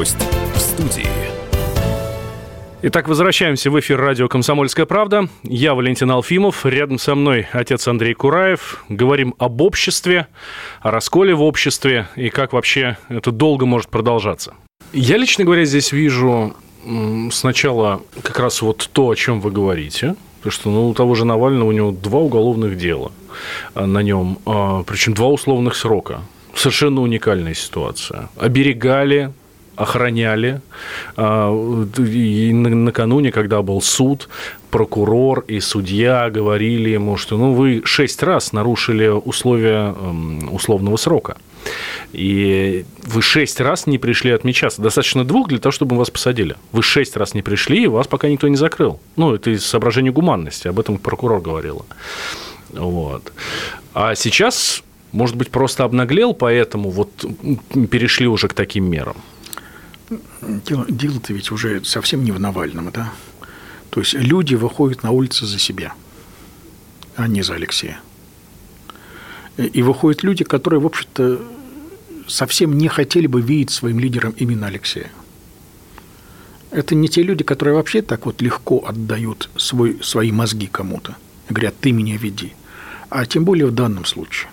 Гость 0.00 0.16
в 0.54 0.58
студии. 0.58 1.06
Итак, 2.80 3.06
возвращаемся 3.06 3.70
в 3.70 3.78
эфир 3.78 4.00
радио 4.00 4.28
«Комсомольская 4.28 4.86
правда». 4.86 5.28
Я 5.42 5.74
Валентин 5.74 6.10
Алфимов, 6.10 6.64
рядом 6.64 6.98
со 6.98 7.14
мной 7.14 7.48
отец 7.52 7.86
Андрей 7.86 8.14
Кураев. 8.14 8.82
Говорим 8.88 9.34
об 9.36 9.60
обществе, 9.60 10.26
о 10.80 10.90
расколе 10.90 11.34
в 11.34 11.42
обществе 11.42 12.08
и 12.16 12.30
как 12.30 12.54
вообще 12.54 12.96
это 13.10 13.30
долго 13.30 13.66
может 13.66 13.90
продолжаться. 13.90 14.54
Я, 14.94 15.18
лично 15.18 15.44
говоря, 15.44 15.66
здесь 15.66 15.92
вижу 15.92 16.56
сначала 17.30 18.00
как 18.22 18.38
раз 18.38 18.62
вот 18.62 18.88
то, 18.94 19.10
о 19.10 19.14
чем 19.14 19.42
вы 19.42 19.50
говорите, 19.50 20.14
Потому 20.38 20.52
что 20.52 20.70
ну, 20.70 20.88
у 20.88 20.94
того 20.94 21.14
же 21.14 21.26
Навального 21.26 21.68
у 21.68 21.72
него 21.72 21.90
два 21.90 22.20
уголовных 22.20 22.78
дела 22.78 23.12
а, 23.74 23.84
на 23.84 23.98
нем, 23.98 24.38
а, 24.46 24.82
причем 24.84 25.12
два 25.12 25.28
условных 25.28 25.76
срока. 25.76 26.22
Совершенно 26.54 27.02
уникальная 27.02 27.52
ситуация. 27.52 28.30
Оберегали 28.38 29.34
охраняли. 29.80 30.60
А, 31.16 31.50
и 31.98 32.52
накануне, 32.52 33.32
когда 33.32 33.62
был 33.62 33.80
суд, 33.80 34.28
прокурор 34.70 35.44
и 35.48 35.60
судья 35.60 36.28
говорили 36.30 36.90
ему, 36.90 37.16
что 37.16 37.38
ну, 37.38 37.54
вы 37.54 37.82
шесть 37.84 38.22
раз 38.22 38.52
нарушили 38.52 39.08
условия 39.08 39.94
эм, 39.96 40.52
условного 40.52 40.96
срока. 40.96 41.36
И 42.12 42.84
вы 43.04 43.22
шесть 43.22 43.60
раз 43.60 43.86
не 43.86 43.98
пришли 43.98 44.32
отмечаться. 44.32 44.82
Достаточно 44.82 45.24
двух 45.24 45.48
для 45.48 45.58
того, 45.58 45.72
чтобы 45.72 45.96
вас 45.96 46.10
посадили. 46.10 46.56
Вы 46.72 46.82
шесть 46.82 47.16
раз 47.16 47.34
не 47.34 47.42
пришли, 47.42 47.84
и 47.84 47.86
вас 47.86 48.06
пока 48.06 48.28
никто 48.28 48.48
не 48.48 48.56
закрыл. 48.56 49.00
Ну, 49.16 49.34
это 49.34 49.50
из 49.50 49.64
соображения 49.64 50.10
гуманности. 50.10 50.68
Об 50.68 50.78
этом 50.78 50.98
прокурор 50.98 51.40
говорила. 51.40 51.86
Вот. 52.70 53.32
А 53.94 54.14
сейчас, 54.14 54.82
может 55.12 55.36
быть, 55.36 55.50
просто 55.50 55.84
обнаглел, 55.84 56.34
поэтому 56.34 56.90
вот 56.90 57.10
перешли 57.90 58.26
уже 58.26 58.48
к 58.48 58.54
таким 58.54 58.84
мерам. 58.90 59.16
Дело, 60.66 60.86
дело-то 60.88 61.32
ведь 61.32 61.50
уже 61.50 61.84
совсем 61.84 62.24
не 62.24 62.32
в 62.32 62.40
Навальном, 62.40 62.90
да? 62.90 63.12
То 63.90 64.00
есть 64.00 64.14
люди 64.14 64.54
выходят 64.54 65.02
на 65.02 65.10
улицы 65.10 65.46
за 65.46 65.58
себя, 65.58 65.94
а 67.16 67.28
не 67.28 67.42
за 67.42 67.54
Алексея. 67.54 68.00
И 69.56 69.82
выходят 69.82 70.22
люди, 70.22 70.44
которые, 70.44 70.80
в 70.80 70.86
общем-то, 70.86 71.40
совсем 72.26 72.76
не 72.78 72.88
хотели 72.88 73.26
бы 73.26 73.40
видеть 73.40 73.70
своим 73.70 73.98
лидером 73.98 74.32
именно 74.36 74.66
Алексея. 74.66 75.10
Это 76.70 76.94
не 76.94 77.08
те 77.08 77.22
люди, 77.22 77.44
которые 77.44 77.74
вообще 77.74 78.00
так 78.02 78.26
вот 78.26 78.40
легко 78.42 78.84
отдают 78.86 79.50
свой, 79.56 79.98
свои 80.02 80.30
мозги 80.30 80.66
кому-то 80.66 81.16
говорят, 81.52 81.74
ты 81.80 81.92
меня 81.92 82.16
веди. 82.16 82.52
А 83.08 83.26
тем 83.26 83.44
более 83.44 83.66
в 83.66 83.74
данном 83.74 84.04
случае. 84.04 84.50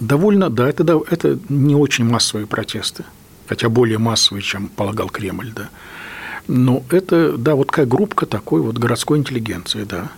Довольно, 0.00 0.48
да, 0.48 0.68
это, 0.68 1.02
это 1.10 1.38
не 1.48 1.74
очень 1.74 2.04
массовые 2.04 2.46
протесты, 2.46 3.04
хотя 3.46 3.68
более 3.68 3.98
массовые, 3.98 4.42
чем 4.42 4.68
полагал 4.68 5.08
Кремль, 5.08 5.52
да. 5.54 5.70
Но 6.46 6.84
это, 6.90 7.36
да, 7.36 7.54
вот 7.54 7.70
как 7.70 7.88
группка 7.88 8.24
такой 8.24 8.60
вот 8.60 8.78
городской 8.78 9.18
интеллигенции, 9.18 9.84
да. 9.84 10.10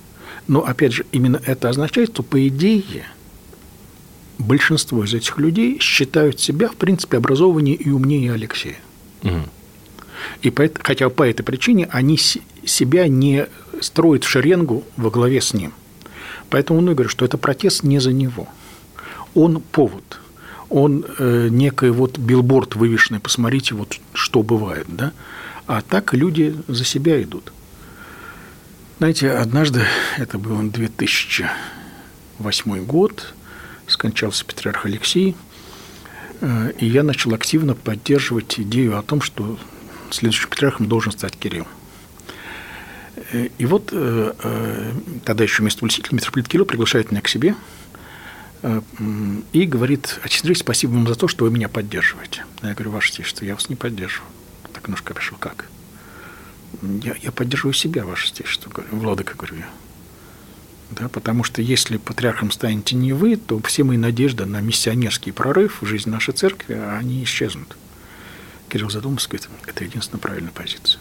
Но, 0.46 0.64
опять 0.64 0.92
же, 0.92 1.06
именно 1.12 1.40
это 1.44 1.68
означает, 1.68 2.10
что, 2.10 2.22
по 2.22 2.46
идее, 2.46 3.04
большинство 4.38 5.04
из 5.04 5.14
этих 5.14 5.38
людей 5.38 5.78
считают 5.80 6.40
себя, 6.40 6.68
в 6.68 6.76
принципе, 6.76 7.16
образованнее 7.16 7.74
и 7.74 7.90
умнее 7.90 8.32
Алексея. 8.32 8.78
Угу. 9.22 9.48
И 10.42 10.50
по, 10.50 10.70
хотя 10.82 11.08
по 11.08 11.22
этой 11.22 11.42
причине 11.42 11.88
они 11.90 12.18
себя 12.18 13.08
не 13.08 13.46
строят 13.80 14.24
в 14.24 14.28
шеренгу 14.28 14.84
во 14.96 15.10
главе 15.10 15.40
с 15.40 15.54
ним. 15.54 15.72
Поэтому 16.50 16.80
он 16.80 16.90
и 16.90 16.94
говорит, 16.94 17.10
что 17.10 17.24
это 17.24 17.38
протест 17.38 17.82
не 17.82 17.98
за 17.98 18.12
него– 18.12 18.46
он 19.34 19.60
повод, 19.60 20.20
он 20.68 21.04
э, 21.18 21.48
некий 21.50 21.90
вот 21.90 22.16
билборд 22.18 22.76
вывешенный, 22.76 23.18
посмотрите, 23.20 23.74
вот 23.74 23.98
что 24.12 24.42
бывает, 24.42 24.86
да, 24.88 25.12
а 25.66 25.82
так 25.82 26.14
люди 26.14 26.56
за 26.68 26.84
себя 26.84 27.20
идут. 27.22 27.52
Знаете, 28.98 29.32
однажды, 29.32 29.84
это 30.18 30.38
был 30.38 30.62
2008 30.62 32.84
год, 32.84 33.34
скончался 33.86 34.44
патриарх 34.44 34.84
Алексей, 34.86 35.34
э, 36.40 36.72
и 36.78 36.86
я 36.86 37.02
начал 37.02 37.34
активно 37.34 37.74
поддерживать 37.74 38.60
идею 38.60 38.96
о 38.98 39.02
том, 39.02 39.20
что 39.22 39.58
следующим 40.10 40.50
патриархом 40.50 40.88
должен 40.88 41.12
стать 41.12 41.36
Кирилл. 41.36 41.66
Э, 43.32 43.48
и 43.58 43.66
вот 43.66 43.90
э, 43.92 44.92
тогда 45.24 45.44
еще 45.44 45.62
местополититель 45.62 46.14
митрополит 46.14 46.48
Кирилл 46.48 46.64
приглашает 46.64 47.10
меня 47.10 47.20
к 47.22 47.28
себе– 47.28 47.54
Э, 47.64 47.79
и 49.52 49.64
говорит, 49.64 50.20
Отец 50.22 50.58
спасибо 50.58 50.92
вам 50.92 51.06
за 51.06 51.14
то, 51.14 51.28
что 51.28 51.44
вы 51.44 51.50
меня 51.50 51.68
поддерживаете. 51.68 52.44
Я 52.62 52.74
говорю, 52.74 52.90
Ваше 52.90 53.12
Отечество, 53.12 53.44
я 53.44 53.54
вас 53.54 53.68
не 53.68 53.76
поддерживаю. 53.76 54.28
Так 54.72 54.86
немножко 54.86 55.14
пишу, 55.14 55.36
как? 55.38 55.66
Я, 56.82 57.14
я 57.22 57.32
поддерживаю 57.32 57.72
себя, 57.72 58.04
Ваше 58.04 58.32
Отечество, 58.32 58.70
говорю, 58.70 58.88
Владыка, 58.92 59.34
говорю 59.34 59.56
я. 59.56 59.68
Да, 60.90 61.08
потому 61.08 61.44
что 61.44 61.62
если 61.62 61.96
патриархом 61.96 62.50
станете 62.50 62.96
не 62.96 63.12
вы, 63.12 63.36
то 63.36 63.60
все 63.62 63.84
мои 63.84 63.96
надежды 63.96 64.44
на 64.44 64.60
миссионерский 64.60 65.32
прорыв 65.32 65.82
в 65.82 65.86
жизнь 65.86 66.10
нашей 66.10 66.34
церкви, 66.34 66.74
они 66.74 67.22
исчезнут. 67.22 67.76
Кирилл 68.68 68.90
задумался, 68.90 69.28
говорит, 69.28 69.48
это 69.66 69.84
единственная 69.84 70.20
правильная 70.20 70.52
позиция. 70.52 71.00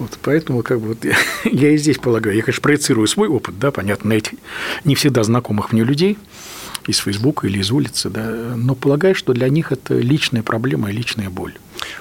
Вот, 0.00 0.18
поэтому 0.22 0.62
как 0.62 0.80
бы 0.80 0.88
вот 0.88 1.04
я, 1.04 1.14
я 1.44 1.70
и 1.70 1.76
здесь 1.76 1.98
полагаю, 1.98 2.34
я, 2.34 2.42
конечно, 2.42 2.62
проецирую 2.62 3.06
свой 3.06 3.28
опыт, 3.28 3.58
да, 3.58 3.70
понятно, 3.70 4.08
на 4.10 4.14
этих 4.14 4.32
не 4.84 4.94
всегда 4.94 5.22
знакомых 5.22 5.72
мне 5.72 5.84
людей 5.84 6.16
из 6.86 6.98
Фейсбука 6.98 7.46
или 7.46 7.58
из 7.58 7.70
улицы, 7.70 8.08
да, 8.08 8.54
но 8.56 8.74
полагаю, 8.74 9.14
что 9.14 9.34
для 9.34 9.50
них 9.50 9.72
это 9.72 9.94
личная 9.94 10.42
проблема 10.42 10.90
и 10.90 10.94
личная 10.94 11.28
боль. 11.28 11.52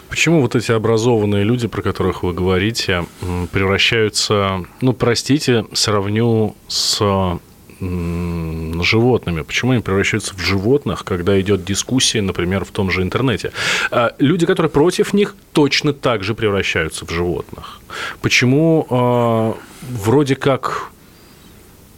Почему 0.07 0.41
вот 0.41 0.55
эти 0.55 0.71
образованные 0.71 1.43
люди, 1.43 1.67
про 1.67 1.81
которых 1.81 2.23
вы 2.23 2.33
говорите, 2.33 3.05
превращаются, 3.51 4.63
ну, 4.79 4.93
простите, 4.93 5.65
сравню 5.73 6.55
с 6.69 7.39
животными? 7.79 9.41
Почему 9.41 9.71
они 9.71 9.81
превращаются 9.81 10.35
в 10.35 10.39
животных, 10.39 11.03
когда 11.03 11.39
идет 11.39 11.63
дискуссия, 11.63 12.21
например, 12.21 12.65
в 12.65 12.71
том 12.71 12.91
же 12.91 13.01
интернете? 13.01 13.51
А 13.91 14.13
люди, 14.19 14.45
которые 14.45 14.69
против 14.69 15.13
них, 15.13 15.35
точно 15.53 15.93
так 15.93 16.23
же 16.23 16.33
превращаются 16.33 17.05
в 17.05 17.09
животных. 17.11 17.79
Почему 18.21 18.87
э, 18.89 19.53
вроде 19.89 20.35
как 20.35 20.91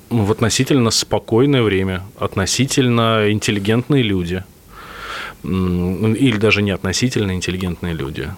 в 0.09 0.31
относительно 0.31 0.91
спокойное 0.91 1.63
время, 1.63 2.03
относительно 2.19 3.31
интеллигентные 3.31 4.03
люди, 4.03 4.43
или 5.43 6.37
даже 6.37 6.61
не 6.61 6.71
относительно 6.71 7.31
интеллигентные 7.31 7.93
люди, 7.93 8.29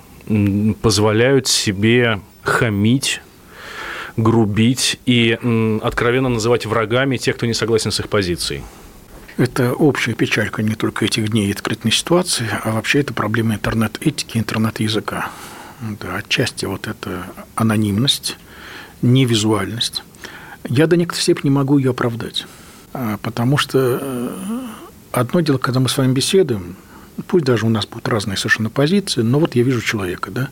позволяют 0.82 1.48
себе 1.48 2.22
хамить 2.42 3.22
грубить 4.18 5.00
и 5.06 5.38
откровенно 5.82 6.30
называть 6.30 6.66
врагами 6.66 7.18
тех, 7.18 7.36
кто 7.36 7.46
не 7.46 7.54
согласен 7.54 7.92
с 7.92 8.00
их 8.00 8.10
позицией. 8.10 8.64
Это 9.38 9.74
общая 9.74 10.14
печалька 10.14 10.62
не 10.62 10.76
только 10.76 11.06
этих 11.06 11.30
дней 11.30 11.48
и 11.48 11.52
открытной 11.52 11.92
ситуации, 11.92 12.48
а 12.64 12.74
вообще 12.74 13.00
это 13.00 13.14
проблема 13.14 13.56
интернет-этики, 13.56 14.38
интернет-языка. 14.38 15.32
Да, 15.82 16.18
отчасти 16.18 16.66
вот 16.66 16.88
эта 16.88 17.26
анонимность, 17.56 18.38
невизуальность. 19.02 20.04
Я 20.70 20.88
до 20.88 20.96
некоторой 20.96 21.24
степени 21.24 21.50
могу 21.50 21.78
ее 21.78 21.92
оправдать. 21.92 22.46
А, 22.94 23.18
потому 23.18 23.58
что 23.58 24.00
э, 24.02 24.30
одно 25.12 25.42
дело, 25.42 25.58
когда 25.58 25.80
мы 25.80 25.90
с 25.90 25.98
вами 25.98 26.14
беседуем, 26.14 26.78
пусть 27.28 27.46
даже 27.46 27.66
у 27.66 27.70
нас 27.70 27.88
будут 27.88 28.08
разные 28.08 28.38
совершенно 28.38 28.70
позиции, 28.70 29.22
но 29.22 29.40
вот 29.40 29.56
я 29.56 29.64
вижу 29.64 29.82
человека, 29.82 30.32
да, 30.32 30.50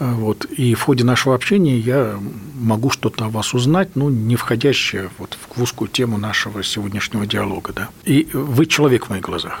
вот. 0.00 0.46
И 0.46 0.74
в 0.74 0.80
ходе 0.80 1.04
нашего 1.04 1.34
общения 1.34 1.78
я 1.78 2.18
могу 2.54 2.88
что-то 2.88 3.26
о 3.26 3.28
вас 3.28 3.52
узнать, 3.52 3.96
ну, 3.96 4.08
не 4.08 4.34
входящее 4.34 5.10
вот 5.18 5.36
в 5.54 5.62
узкую 5.62 5.88
тему 5.88 6.16
нашего 6.16 6.64
сегодняшнего 6.64 7.26
диалога. 7.26 7.72
Да. 7.74 7.88
И 8.04 8.28
вы 8.32 8.64
человек 8.64 9.06
в 9.06 9.10
моих 9.10 9.22
глазах. 9.22 9.60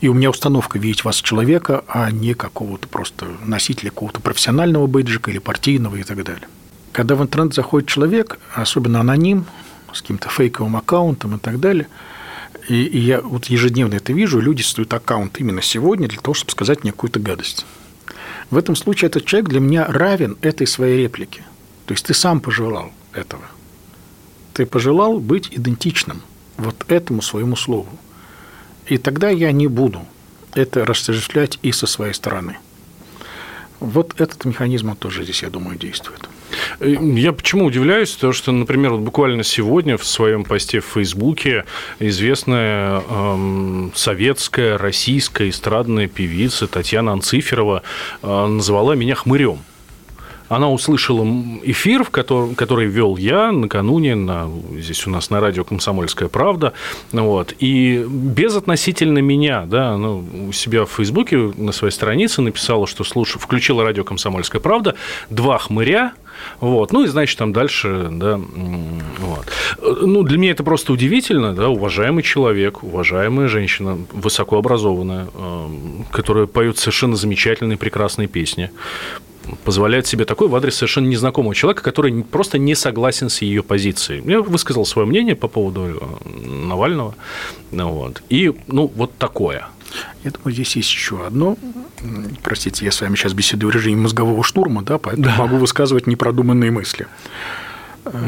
И 0.00 0.08
у 0.08 0.14
меня 0.14 0.30
установка 0.30 0.78
видеть 0.78 1.04
вас 1.04 1.16
человека, 1.16 1.84
а 1.86 2.10
не 2.10 2.32
какого-то 2.34 2.88
просто 2.88 3.26
носителя 3.44 3.90
какого-то 3.90 4.20
профессионального 4.20 4.86
бейджика 4.86 5.30
или 5.30 5.38
партийного 5.38 5.96
и 5.96 6.02
так 6.02 6.24
далее. 6.24 6.48
Когда 6.92 7.14
в 7.14 7.22
интернет 7.22 7.54
заходит 7.54 7.88
человек, 7.88 8.38
особенно 8.54 9.00
аноним, 9.00 9.44
с 9.92 10.00
каким-то 10.00 10.30
фейковым 10.30 10.76
аккаунтом 10.76 11.36
и 11.36 11.38
так 11.38 11.60
далее, 11.60 11.88
и, 12.68 12.84
и 12.84 12.98
я 12.98 13.20
вот 13.20 13.46
ежедневно 13.46 13.96
это 13.96 14.14
вижу, 14.14 14.40
люди 14.40 14.62
создают 14.62 14.94
аккаунт 14.94 15.38
именно 15.40 15.60
сегодня 15.60 16.08
для 16.08 16.20
того, 16.20 16.34
чтобы 16.34 16.52
сказать 16.52 16.82
мне 16.82 16.92
какую-то 16.92 17.20
гадость. 17.20 17.66
В 18.50 18.56
этом 18.56 18.76
случае 18.76 19.08
этот 19.08 19.24
человек 19.24 19.48
для 19.50 19.60
меня 19.60 19.86
равен 19.86 20.36
этой 20.42 20.66
своей 20.66 20.98
реплике. 21.02 21.42
То 21.86 21.92
есть 21.92 22.06
ты 22.06 22.14
сам 22.14 22.40
пожелал 22.40 22.92
этого. 23.12 23.44
Ты 24.52 24.66
пожелал 24.66 25.18
быть 25.18 25.48
идентичным 25.50 26.22
вот 26.56 26.84
этому 26.88 27.22
своему 27.22 27.56
слову. 27.56 27.88
И 28.86 28.98
тогда 28.98 29.30
я 29.30 29.50
не 29.52 29.66
буду 29.66 30.06
это 30.54 30.84
расширять 30.84 31.58
и 31.62 31.72
со 31.72 31.86
своей 31.86 32.14
стороны. 32.14 32.58
Вот 33.80 34.20
этот 34.20 34.44
механизм 34.44 34.94
тоже 34.96 35.24
здесь, 35.24 35.42
я 35.42 35.50
думаю, 35.50 35.78
действует. 35.78 36.28
Э, 36.80 36.94
я 37.00 37.32
почему 37.32 37.66
удивляюсь, 37.66 38.12
то 38.12 38.32
что, 38.32 38.52
например, 38.52 38.92
вот 38.92 39.00
буквально 39.00 39.42
сегодня 39.44 39.96
в 39.96 40.04
своем 40.04 40.44
посте 40.44 40.80
в 40.80 40.86
Фейсбуке 40.86 41.64
известная 41.98 43.02
эм, 43.08 43.92
советская, 43.94 44.78
российская 44.78 45.48
эстрадная 45.48 46.08
певица 46.08 46.66
Татьяна 46.66 47.12
Анциферова 47.12 47.82
э, 48.22 48.46
назвала 48.46 48.94
меня 48.94 49.14
хмырем 49.14 49.58
она 50.48 50.70
услышала 50.70 51.24
эфир, 51.62 52.04
в 52.04 52.10
котором, 52.10 52.54
который 52.54 52.86
вел 52.86 53.16
я 53.16 53.52
накануне, 53.52 54.14
на, 54.14 54.50
здесь 54.78 55.06
у 55.06 55.10
нас 55.10 55.30
на 55.30 55.40
радио 55.40 55.64
«Комсомольская 55.64 56.28
правда», 56.28 56.72
вот, 57.12 57.54
и 57.58 58.04
безотносительно 58.08 59.18
меня, 59.18 59.64
да, 59.66 59.92
она 59.92 60.14
у 60.14 60.52
себя 60.52 60.84
в 60.84 60.90
Фейсбуке 60.90 61.36
на 61.56 61.72
своей 61.72 61.92
странице 61.92 62.42
написала, 62.42 62.86
что 62.86 63.04
слушай, 63.04 63.38
включила 63.38 63.82
радио 63.84 64.04
«Комсомольская 64.04 64.60
правда», 64.60 64.94
два 65.30 65.58
хмыря, 65.58 66.12
вот. 66.60 66.92
Ну 66.92 67.04
и, 67.04 67.06
значит, 67.06 67.38
там 67.38 67.52
дальше, 67.52 68.08
да, 68.10 68.40
вот. 69.18 69.46
Ну, 70.02 70.22
для 70.22 70.38
меня 70.38 70.52
это 70.52 70.64
просто 70.64 70.92
удивительно, 70.92 71.54
да, 71.54 71.68
уважаемый 71.68 72.22
человек, 72.22 72.82
уважаемая 72.82 73.48
женщина, 73.48 73.98
высокообразованная, 74.12 75.28
которая 76.10 76.46
поет 76.46 76.78
совершенно 76.78 77.16
замечательные, 77.16 77.78
прекрасные 77.78 78.28
песни 78.28 78.70
позволяет 79.64 80.06
себе 80.06 80.24
такой 80.24 80.48
в 80.48 80.56
адрес 80.56 80.76
совершенно 80.76 81.06
незнакомого 81.06 81.54
человека, 81.54 81.82
который 81.82 82.22
просто 82.22 82.58
не 82.58 82.74
согласен 82.74 83.28
с 83.28 83.42
ее 83.42 83.62
позицией. 83.62 84.22
Я 84.24 84.40
высказал 84.40 84.86
свое 84.86 85.06
мнение 85.06 85.36
по 85.36 85.48
поводу 85.48 85.82
э, 85.82 86.28
Навального. 86.48 87.14
Вот. 87.70 88.22
И, 88.28 88.52
ну, 88.66 88.90
вот 88.94 89.16
такое. 89.18 89.66
Я 90.22 90.30
думаю, 90.30 90.52
здесь 90.52 90.76
есть 90.76 90.92
еще 90.92 91.24
одно. 91.26 91.56
Простите, 92.42 92.84
я 92.84 92.90
с 92.90 93.00
вами 93.00 93.16
сейчас 93.16 93.32
беседую 93.32 93.72
в 93.72 93.74
режиме 93.74 94.02
мозгового 94.02 94.42
штурма, 94.42 94.82
да, 94.82 94.98
поэтому 94.98 95.26
да. 95.26 95.36
могу 95.36 95.56
высказывать 95.56 96.06
непродуманные 96.06 96.70
мысли. 96.70 97.06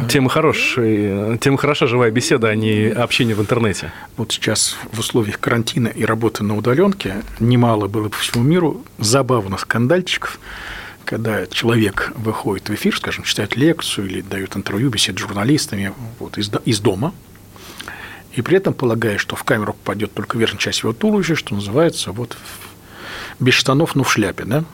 Тема 0.08 0.30
хорошая, 0.30 1.36
тема 1.36 1.58
хороша 1.58 1.86
живая 1.86 2.10
беседа, 2.10 2.48
а 2.48 2.54
не 2.54 2.88
общение 2.88 3.36
в 3.36 3.40
интернете. 3.40 3.92
Вот 4.16 4.32
сейчас 4.32 4.76
в 4.90 5.00
условиях 5.00 5.38
карантина 5.38 5.88
и 5.88 6.04
работы 6.04 6.44
на 6.44 6.56
удаленке 6.56 7.16
немало 7.40 7.86
было 7.86 8.08
по 8.08 8.16
всему 8.16 8.42
миру 8.42 8.82
забавных 8.98 9.60
скандальчиков, 9.60 10.40
когда 11.04 11.46
человек 11.46 12.12
выходит 12.16 12.70
в 12.70 12.74
эфир, 12.74 12.96
скажем, 12.96 13.24
читает 13.24 13.54
лекцию 13.56 14.06
или 14.06 14.22
дает 14.22 14.56
интервью, 14.56 14.88
беседует 14.88 15.18
с 15.18 15.22
журналистами 15.28 15.92
вот, 16.18 16.38
из, 16.38 16.50
из 16.64 16.80
дома, 16.80 17.12
и 18.36 18.42
при 18.42 18.58
этом 18.58 18.74
полагая, 18.74 19.18
что 19.18 19.34
в 19.34 19.44
камеру 19.44 19.72
попадет 19.72 20.12
только 20.12 20.38
верхняя 20.38 20.60
часть 20.60 20.82
его 20.82 20.92
туловища, 20.92 21.34
что 21.34 21.54
называется, 21.54 22.12
вот 22.12 22.36
без 23.40 23.54
штанов, 23.54 23.94
но 23.94 24.04
в 24.04 24.12
шляпе, 24.12 24.44
да? 24.44 24.64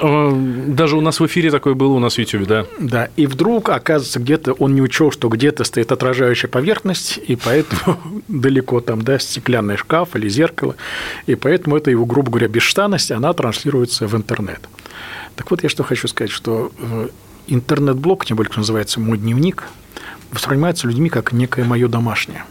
А, 0.00 0.32
даже 0.66 0.96
у 0.96 1.00
нас 1.00 1.20
в 1.20 1.26
эфире 1.26 1.50
такое 1.50 1.74
было, 1.74 1.92
у 1.92 1.98
нас 1.98 2.14
в 2.14 2.18
YouTube, 2.18 2.46
да. 2.46 2.66
Да, 2.80 3.08
и 3.16 3.26
вдруг, 3.26 3.68
оказывается, 3.68 4.18
где-то 4.18 4.52
он 4.54 4.74
не 4.74 4.82
учел, 4.82 5.12
что 5.12 5.28
где-то 5.28 5.64
стоит 5.64 5.92
отражающая 5.92 6.48
поверхность, 6.48 7.18
и 7.18 7.36
поэтому 7.36 7.98
далеко 8.28 8.80
там, 8.80 9.02
да, 9.02 9.18
стеклянный 9.18 9.76
шкаф 9.76 10.16
или 10.16 10.28
зеркало, 10.28 10.74
и 11.26 11.34
поэтому 11.34 11.76
это 11.76 11.90
его, 11.90 12.06
грубо 12.06 12.30
говоря, 12.30 12.48
бесштанность, 12.48 13.12
она 13.12 13.32
транслируется 13.32 14.06
в 14.08 14.16
интернет. 14.16 14.60
Так 15.36 15.50
вот, 15.50 15.62
я 15.62 15.68
что 15.68 15.82
хочу 15.82 16.08
сказать, 16.08 16.30
что 16.30 16.72
э, 16.78 17.08
интернет-блог, 17.46 18.24
тем 18.24 18.36
более, 18.36 18.48
как 18.48 18.58
называется 18.58 19.00
«Мой 19.00 19.18
дневник», 19.18 19.64
воспринимается 20.30 20.86
людьми 20.88 21.10
как 21.10 21.32
некое 21.32 21.64
мое 21.64 21.88
домашнее. 21.88 22.44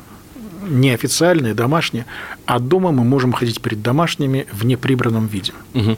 Неофициальное, 0.67 1.53
домашнее, 1.53 2.05
а 2.45 2.59
дома 2.59 2.91
мы 2.91 3.03
можем 3.03 3.33
ходить 3.33 3.61
перед 3.61 3.81
домашними 3.81 4.47
в 4.51 4.65
неприбранном 4.65 5.27
виде. 5.27 5.53
Угу. 5.73 5.97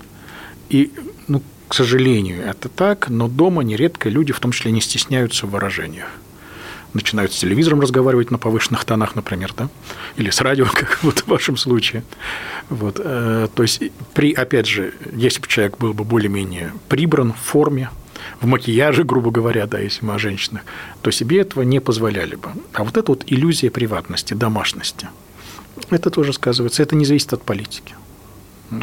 И, 0.69 0.91
ну, 1.28 1.41
к 1.67 1.73
сожалению, 1.73 2.43
это 2.43 2.69
так, 2.69 3.10
но 3.10 3.28
дома 3.28 3.63
нередко 3.63 4.10
люди, 4.10 4.34
в 4.34 4.39
том 4.39 4.51
числе, 4.51 4.71
не 4.71 4.82
стесняются 4.82 5.47
в 5.47 5.51
выражениях 5.51 6.10
начинают 6.95 7.34
с 7.34 7.38
телевизором 7.38 7.82
разговаривать 7.82 8.32
на 8.32 8.38
повышенных 8.39 8.86
тонах, 8.86 9.15
например, 9.15 9.54
да, 9.56 9.69
или 10.15 10.30
с 10.30 10.41
радио, 10.41 10.65
как 10.73 11.04
вот 11.04 11.19
в 11.19 11.28
вашем 11.28 11.58
случае. 11.58 12.04
Вот. 12.69 12.99
Э, 13.04 13.47
то 13.54 13.63
есть, 13.63 13.84
при, 14.13 14.34
опять 14.34 14.65
же, 14.65 14.93
если 15.13 15.41
бы 15.41 15.47
человек 15.47 15.78
был 15.78 15.93
бы 15.93 16.04
более-менее 16.04 16.73
прибран 16.88 17.34
в 17.34 17.38
форме, 17.38 17.89
в 18.41 18.45
макияже, 18.45 19.03
грубо 19.03 19.31
говоря, 19.31 19.65
да, 19.67 19.79
если 19.79 20.05
мы 20.05 20.15
о 20.15 20.19
женщинах, 20.19 20.63
то 21.01 21.11
себе 21.11 21.41
этого 21.41 21.63
не 21.63 21.79
позволяли 21.79 22.35
бы. 22.35 22.49
А 22.73 22.83
вот 22.83 22.97
эта 22.97 23.11
вот 23.11 23.23
иллюзия 23.27 23.69
приватности, 23.69 24.33
домашности, 24.33 25.07
это 25.89 26.09
тоже 26.09 26.33
сказывается. 26.33 26.83
Это 26.83 26.95
не 26.95 27.05
зависит 27.05 27.33
от 27.33 27.43
политики. 27.43 27.95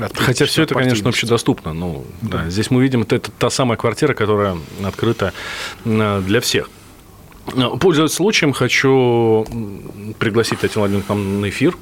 От 0.01 0.17
Хотя 0.17 0.47
все 0.47 0.63
это, 0.63 0.75
конечно, 0.75 1.09
общедоступно. 1.09 1.73
Ну, 1.73 2.05
да. 2.23 2.45
Да, 2.45 2.51
здесь 2.51 2.71
мы 2.71 2.83
видим, 2.83 3.03
это, 3.03 3.17
это 3.17 3.31
та 3.31 3.51
самая 3.51 3.77
квартира, 3.77 4.15
которая 4.15 4.57
открыта 4.85 5.33
э, 5.85 6.23
для 6.25 6.41
всех. 6.41 6.71
Пользуясь 7.81 8.13
случаем, 8.13 8.53
хочу 8.53 9.45
пригласить 10.21 10.61
Татьяну 10.61 10.83
Владимировну 10.83 11.07
к 11.07 11.09
нам 11.09 11.41
на 11.41 11.49
эфир 11.49 11.77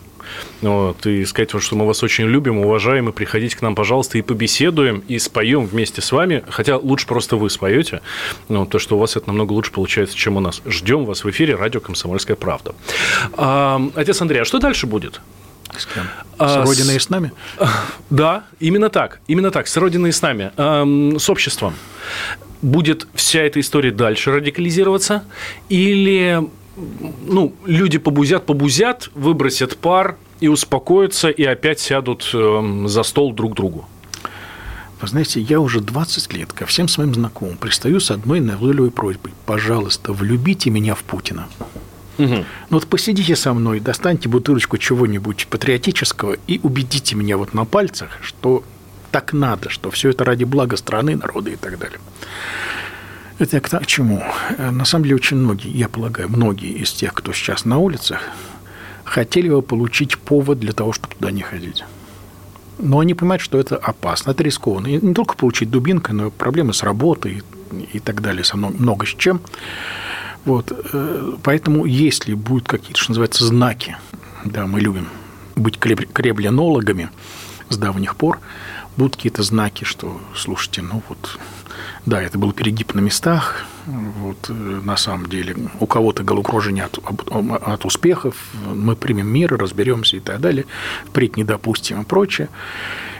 Вот, 0.62 1.06
и 1.06 1.24
сказать, 1.24 1.50
что 1.60 1.76
мы 1.76 1.86
вас 1.86 2.02
очень 2.02 2.26
любим, 2.26 2.58
уважаем, 2.58 3.08
и 3.08 3.12
приходите 3.12 3.56
к 3.56 3.62
нам, 3.62 3.74
пожалуйста, 3.74 4.18
и 4.18 4.22
побеседуем, 4.22 5.02
и 5.08 5.18
споем 5.18 5.66
вместе 5.66 6.00
с 6.00 6.12
вами. 6.12 6.44
Хотя 6.48 6.76
лучше 6.76 7.06
просто 7.06 7.36
вы 7.36 7.50
споете, 7.50 8.02
но 8.48 8.66
то, 8.66 8.78
что 8.78 8.96
у 8.96 8.98
вас 8.98 9.16
это 9.16 9.28
намного 9.28 9.52
лучше 9.52 9.72
получается, 9.72 10.16
чем 10.16 10.36
у 10.36 10.40
нас. 10.40 10.62
Ждем 10.66 11.04
вас 11.04 11.24
в 11.24 11.30
эфире 11.30 11.54
радио 11.54 11.80
«Комсомольская 11.80 12.36
правда». 12.36 12.74
А, 13.32 13.80
отец 13.94 14.20
Андрей, 14.20 14.42
а 14.42 14.44
что 14.44 14.58
дальше 14.58 14.86
будет? 14.86 15.20
С 15.76 15.86
кем? 15.86 16.04
А, 16.38 16.64
с 16.64 16.68
Родиной 16.68 16.96
и 16.96 16.98
с 16.98 17.10
нами? 17.10 17.32
Да, 18.10 18.44
именно 18.58 18.90
так. 18.90 19.20
Именно 19.28 19.50
так, 19.50 19.68
с 19.68 19.76
Родиной 19.76 20.10
и 20.10 20.12
с 20.12 20.20
нами. 20.20 20.50
С 20.56 21.30
обществом. 21.30 21.74
Будет 22.60 23.06
вся 23.14 23.42
эта 23.42 23.60
история 23.60 23.92
дальше 23.92 24.32
радикализироваться? 24.32 25.24
Или 25.68 26.42
ну, 26.76 27.52
люди 27.66 27.98
побузят, 27.98 28.46
побузят, 28.46 29.10
выбросят 29.14 29.76
пар 29.76 30.16
и 30.40 30.48
успокоятся, 30.48 31.28
и 31.28 31.44
опять 31.44 31.80
сядут 31.80 32.30
за 32.32 33.02
стол 33.02 33.32
друг 33.32 33.52
к 33.52 33.56
другу? 33.56 33.88
Вы 35.00 35.08
знаете, 35.08 35.40
я 35.40 35.60
уже 35.60 35.80
20 35.80 36.32
лет 36.34 36.52
ко 36.52 36.66
всем 36.66 36.86
своим 36.86 37.14
знакомым 37.14 37.56
пристаю 37.56 38.00
с 38.00 38.10
одной 38.10 38.40
назойливой 38.40 38.90
просьбой. 38.90 39.32
Пожалуйста, 39.46 40.12
влюбите 40.12 40.68
меня 40.68 40.94
в 40.94 41.02
Путина. 41.02 41.48
Угу. 42.18 42.34
Ну 42.34 42.44
вот 42.68 42.86
посидите 42.86 43.34
со 43.34 43.54
мной, 43.54 43.80
достаньте 43.80 44.28
бутылочку 44.28 44.76
чего-нибудь 44.76 45.46
патриотического 45.48 46.36
и 46.46 46.60
убедите 46.62 47.16
меня 47.16 47.38
вот 47.38 47.54
на 47.54 47.64
пальцах, 47.64 48.18
что 48.20 48.62
так 49.10 49.32
надо, 49.32 49.70
что 49.70 49.90
все 49.90 50.10
это 50.10 50.24
ради 50.24 50.44
блага 50.44 50.76
страны, 50.76 51.16
народа 51.16 51.50
и 51.50 51.56
так 51.56 51.78
далее. 51.78 51.98
Это 53.40 53.56
я 53.56 53.60
к 53.60 53.86
чему? 53.86 54.22
Э, 54.58 54.70
на 54.70 54.84
самом 54.84 55.04
деле 55.04 55.16
очень 55.16 55.38
многие, 55.38 55.70
я 55.70 55.88
полагаю, 55.88 56.28
многие 56.28 56.72
из 56.72 56.92
тех, 56.92 57.14
кто 57.14 57.32
сейчас 57.32 57.64
на 57.64 57.78
улицах, 57.78 58.20
хотели 59.04 59.48
бы 59.48 59.62
получить 59.62 60.18
повод 60.18 60.60
для 60.60 60.72
того, 60.72 60.92
чтобы 60.92 61.14
туда 61.14 61.30
не 61.30 61.40
ходить. 61.40 61.82
Но 62.78 62.98
они 62.98 63.14
понимают, 63.14 63.40
что 63.40 63.58
это 63.58 63.76
опасно, 63.76 64.32
это 64.32 64.42
рискованно. 64.42 64.88
И 64.88 65.04
не 65.04 65.14
только 65.14 65.36
получить 65.36 65.70
дубинкой, 65.70 66.14
но 66.14 66.26
и 66.26 66.30
проблемы 66.30 66.74
с 66.74 66.82
работой 66.82 67.42
и 67.92 67.98
так 67.98 68.20
далее, 68.20 68.44
со 68.44 68.58
много, 68.58 68.76
много 68.76 69.06
с 69.06 69.14
чем. 69.16 69.40
Вот. 70.44 70.70
Э, 70.92 71.32
поэтому, 71.42 71.86
если 71.86 72.34
будут 72.34 72.68
какие-то, 72.68 73.00
что 73.00 73.12
называется, 73.12 73.46
знаки, 73.46 73.96
да, 74.44 74.66
мы 74.66 74.82
любим 74.82 75.08
быть 75.56 75.78
кребленологами 75.78 77.08
с 77.70 77.78
давних 77.78 78.16
пор, 78.16 78.38
будут 78.98 79.16
какие-то 79.16 79.42
знаки, 79.42 79.84
что, 79.84 80.20
слушайте, 80.36 80.82
ну 80.82 81.02
вот 81.08 81.38
да, 82.06 82.20
это 82.22 82.38
был 82.38 82.52
перегиб 82.52 82.94
на 82.94 83.00
местах. 83.00 83.64
Вот, 83.86 84.48
э, 84.48 84.52
на 84.52 84.96
самом 84.96 85.26
деле, 85.26 85.56
у 85.80 85.86
кого-то 85.86 86.22
головокружение 86.22 86.84
от, 86.84 86.98
от 86.98 87.84
успехов, 87.84 88.36
мы 88.66 88.94
примем 88.96 89.28
мир, 89.28 89.56
разберемся 89.56 90.16
и 90.16 90.20
так 90.20 90.40
далее, 90.40 90.66
впредь 91.06 91.36
не 91.36 91.44
допустим 91.44 92.02
и 92.02 92.04
прочее. 92.04 92.48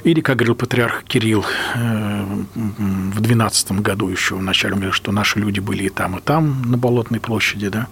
Или, 0.05 0.21
как 0.21 0.37
говорил 0.37 0.55
патриарх 0.55 1.05
Кирилл 1.05 1.45
э, 1.75 2.25
в 2.55 3.21
12 3.21 3.73
году 3.73 4.09
еще, 4.09 4.37
в 4.37 4.43
начале, 4.43 4.93
что 4.93 5.13
наши 5.13 5.39
люди 5.39 5.61
были 5.61 5.85
и 5.85 5.89
там, 5.89 6.19
и 6.19 6.21
там, 6.21 6.63
на 6.71 6.79
Болотной 6.79 7.21
площади, 7.21 7.69
да. 7.69 7.89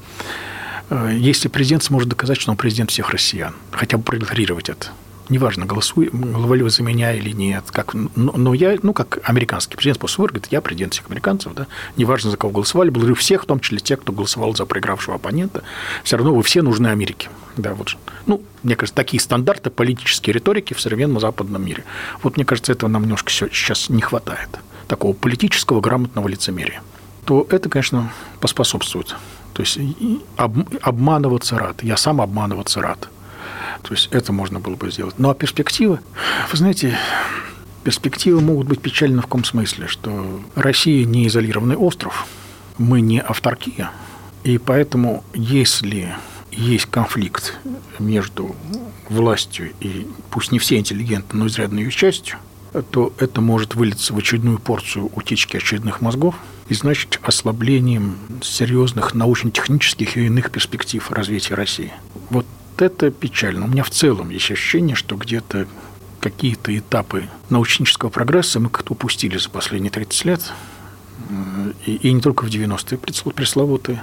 Э, 0.90 1.10
если 1.12 1.48
президент 1.48 1.82
сможет 1.82 2.08
доказать, 2.08 2.40
что 2.40 2.50
он 2.50 2.56
президент 2.56 2.90
всех 2.90 3.10
россиян, 3.10 3.54
хотя 3.70 3.98
бы 3.98 4.02
проигнорировать 4.02 4.68
это, 4.68 4.88
неважно, 5.28 5.66
голосовали 5.66 6.62
вы 6.62 6.70
за 6.70 6.82
меня 6.82 7.14
или 7.14 7.30
нет, 7.30 7.64
как, 7.70 7.94
но, 7.94 8.08
но 8.14 8.54
я, 8.54 8.76
ну, 8.82 8.92
как 8.92 9.18
американский 9.22 9.76
президент 9.76 9.98
после 9.98 10.18
выборов, 10.18 10.34
говорит, 10.34 10.52
я 10.52 10.60
президент 10.60 10.94
всех 10.94 11.08
американцев, 11.08 11.54
да, 11.54 11.66
неважно, 11.96 12.30
за 12.30 12.36
кого 12.36 12.52
голосовали, 12.52 12.90
благодарю 12.90 13.14
всех, 13.14 13.42
в 13.42 13.46
том 13.46 13.60
числе 13.60 13.78
тех, 13.78 14.00
кто 14.00 14.12
голосовал 14.12 14.54
за 14.54 14.66
проигравшего 14.66 15.16
оппонента, 15.16 15.62
все 16.04 16.16
равно 16.16 16.34
вы 16.34 16.42
все 16.42 16.62
нужны 16.62 16.88
Америке. 16.88 17.28
Да, 17.56 17.74
вот, 17.74 17.96
ну, 18.26 18.42
мне 18.62 18.76
кажется, 18.76 18.96
такие 18.96 19.20
стандарты 19.20 19.70
политической 19.70 20.30
риторики 20.30 20.74
в 20.74 20.80
современном 20.80 21.20
западном 21.20 21.64
мире. 21.64 21.84
Вот, 22.22 22.36
мне 22.36 22.44
кажется, 22.44 22.72
этого 22.72 22.88
нам 22.88 23.02
немножко 23.02 23.30
сейчас 23.30 23.88
не 23.88 24.00
хватает, 24.00 24.48
такого 24.86 25.12
политического 25.12 25.80
грамотного 25.80 26.28
лицемерия. 26.28 26.82
То 27.24 27.46
это, 27.50 27.68
конечно, 27.68 28.12
поспособствует. 28.40 29.16
То 29.52 29.62
есть 29.62 29.78
обманываться 30.82 31.58
рад. 31.58 31.82
Я 31.82 31.96
сам 31.96 32.20
обманываться 32.20 32.80
рад. 32.80 33.08
То 33.82 33.94
есть 33.94 34.08
это 34.10 34.32
можно 34.32 34.60
было 34.60 34.76
бы 34.76 34.90
сделать. 34.90 35.18
Ну 35.18 35.30
а 35.30 35.34
перспективы, 35.34 36.00
вы 36.50 36.56
знаете, 36.56 36.98
перспективы 37.84 38.40
могут 38.40 38.66
быть 38.66 38.80
печальны 38.80 39.20
в 39.20 39.24
каком 39.24 39.44
смысле, 39.44 39.86
что 39.86 40.42
Россия 40.54 41.04
не 41.04 41.26
изолированный 41.26 41.76
остров, 41.76 42.26
мы 42.76 43.00
не 43.00 43.20
авторкия, 43.20 43.90
и 44.44 44.58
поэтому 44.58 45.24
если 45.34 46.14
есть 46.50 46.86
конфликт 46.86 47.56
между 47.98 48.54
властью 49.08 49.72
и, 49.80 50.06
пусть 50.30 50.52
не 50.52 50.58
все 50.58 50.76
интеллигентны, 50.76 51.38
но 51.38 51.46
изрядной 51.46 51.84
ее 51.84 51.90
частью, 51.90 52.38
то 52.90 53.12
это 53.18 53.40
может 53.40 53.74
вылиться 53.74 54.12
в 54.12 54.18
очередную 54.18 54.58
порцию 54.58 55.10
утечки 55.14 55.56
очередных 55.56 56.00
мозгов 56.00 56.34
и 56.68 56.74
значит 56.74 57.18
ослаблением 57.22 58.18
серьезных 58.42 59.14
научно-технических 59.14 60.16
и 60.16 60.26
иных 60.26 60.50
перспектив 60.50 61.10
развития 61.10 61.54
России. 61.54 61.92
Вот 62.30 62.46
это 62.82 63.10
печально. 63.10 63.64
У 63.64 63.68
меня 63.68 63.82
в 63.82 63.90
целом 63.90 64.30
есть 64.30 64.50
ощущение, 64.50 64.96
что 64.96 65.16
где-то 65.16 65.66
какие-то 66.20 66.76
этапы 66.76 67.28
научнического 67.48 68.10
прогресса 68.10 68.60
мы 68.60 68.70
как-то 68.70 68.92
упустили 68.92 69.38
за 69.38 69.50
последние 69.50 69.90
30 69.90 70.24
лет. 70.24 70.52
И, 71.86 71.94
и 71.96 72.12
не 72.12 72.20
только 72.20 72.44
в 72.44 72.48
90-е 72.48 72.98
пресловутые, 73.32 74.02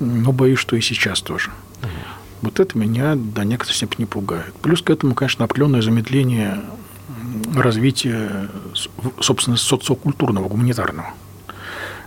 но 0.00 0.32
боюсь, 0.32 0.58
что 0.58 0.76
и 0.76 0.80
сейчас 0.80 1.20
тоже. 1.20 1.50
Угу. 1.82 1.88
Вот 2.42 2.60
это 2.60 2.78
меня 2.78 3.14
до 3.16 3.44
некоторой 3.44 3.76
степени 3.76 4.04
пугает. 4.04 4.54
Плюс 4.62 4.82
к 4.82 4.90
этому, 4.90 5.14
конечно, 5.14 5.44
определенное 5.44 5.82
замедление 5.82 6.62
развития, 7.54 8.48
собственно, 9.20 9.56
социокультурного, 9.56 10.48
гуманитарного. 10.48 11.10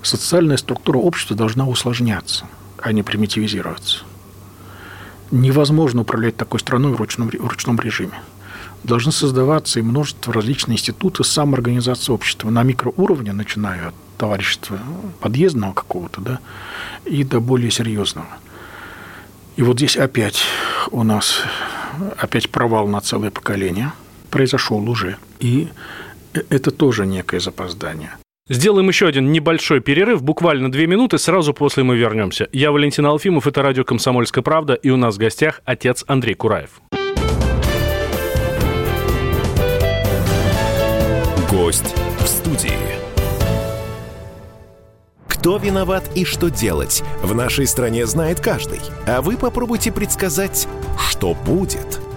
Социальная 0.01 0.57
структура 0.57 0.97
общества 0.97 1.35
должна 1.35 1.67
усложняться, 1.67 2.45
а 2.77 2.91
не 2.91 3.03
примитивизироваться 3.03 4.05
невозможно 5.31 6.01
управлять 6.01 6.37
такой 6.37 6.59
страной 6.59 6.93
в 6.93 6.97
ручном, 6.97 7.29
в 7.29 7.47
ручном 7.47 7.79
режиме. 7.79 8.21
Должны 8.83 9.11
создаваться 9.11 9.79
и 9.79 9.83
множество 9.83 10.33
различных 10.33 10.77
институтов 10.77 11.27
самоорганизации 11.27 12.11
общества 12.11 12.49
на 12.49 12.63
микроуровне, 12.63 13.31
начиная 13.31 13.89
от 13.89 13.95
товарищества 14.17 14.79
подъездного 15.19 15.73
какого-то, 15.73 16.21
да, 16.21 16.39
и 17.05 17.23
до 17.23 17.39
более 17.39 17.71
серьезного. 17.71 18.27
И 19.55 19.63
вот 19.63 19.77
здесь 19.77 19.97
опять 19.97 20.43
у 20.91 21.03
нас 21.03 21.43
опять 22.17 22.49
провал 22.49 22.87
на 22.87 23.01
целое 23.01 23.31
поколение 23.31 23.91
произошел 24.29 24.89
уже. 24.89 25.17
И 25.39 25.67
это 26.33 26.71
тоже 26.71 27.05
некое 27.05 27.39
запоздание. 27.39 28.11
Сделаем 28.51 28.89
еще 28.89 29.07
один 29.07 29.31
небольшой 29.31 29.79
перерыв, 29.79 30.21
буквально 30.21 30.69
две 30.69 30.85
минуты, 30.85 31.17
сразу 31.17 31.53
после 31.53 31.83
мы 31.83 31.95
вернемся. 31.95 32.49
Я 32.51 32.73
Валентин 32.73 33.05
Алфимов, 33.05 33.47
это 33.47 33.61
радио 33.61 33.85
«Комсомольская 33.85 34.43
правда», 34.43 34.73
и 34.73 34.89
у 34.89 34.97
нас 34.97 35.15
в 35.15 35.19
гостях 35.19 35.61
отец 35.63 36.03
Андрей 36.05 36.33
Кураев. 36.33 36.81
Гость 41.49 41.95
в 42.19 42.27
студии. 42.27 42.73
Кто 45.29 45.55
виноват 45.55 46.03
и 46.13 46.25
что 46.25 46.49
делать, 46.49 47.03
в 47.23 47.33
нашей 47.33 47.65
стране 47.65 48.05
знает 48.05 48.41
каждый. 48.41 48.81
А 49.07 49.21
вы 49.21 49.37
попробуйте 49.37 49.93
предсказать, 49.93 50.67
что 50.99 51.35
будет– 51.45 52.01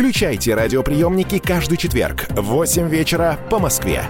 Включайте 0.00 0.54
радиоприемники 0.54 1.38
каждый 1.38 1.76
четверг 1.76 2.26
в 2.30 2.40
8 2.40 2.88
вечера 2.88 3.38
по 3.50 3.58
Москве. 3.58 4.02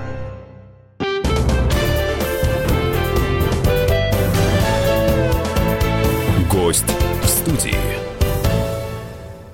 Гость 6.49 6.85
в 7.21 7.27
студии. 7.27 7.75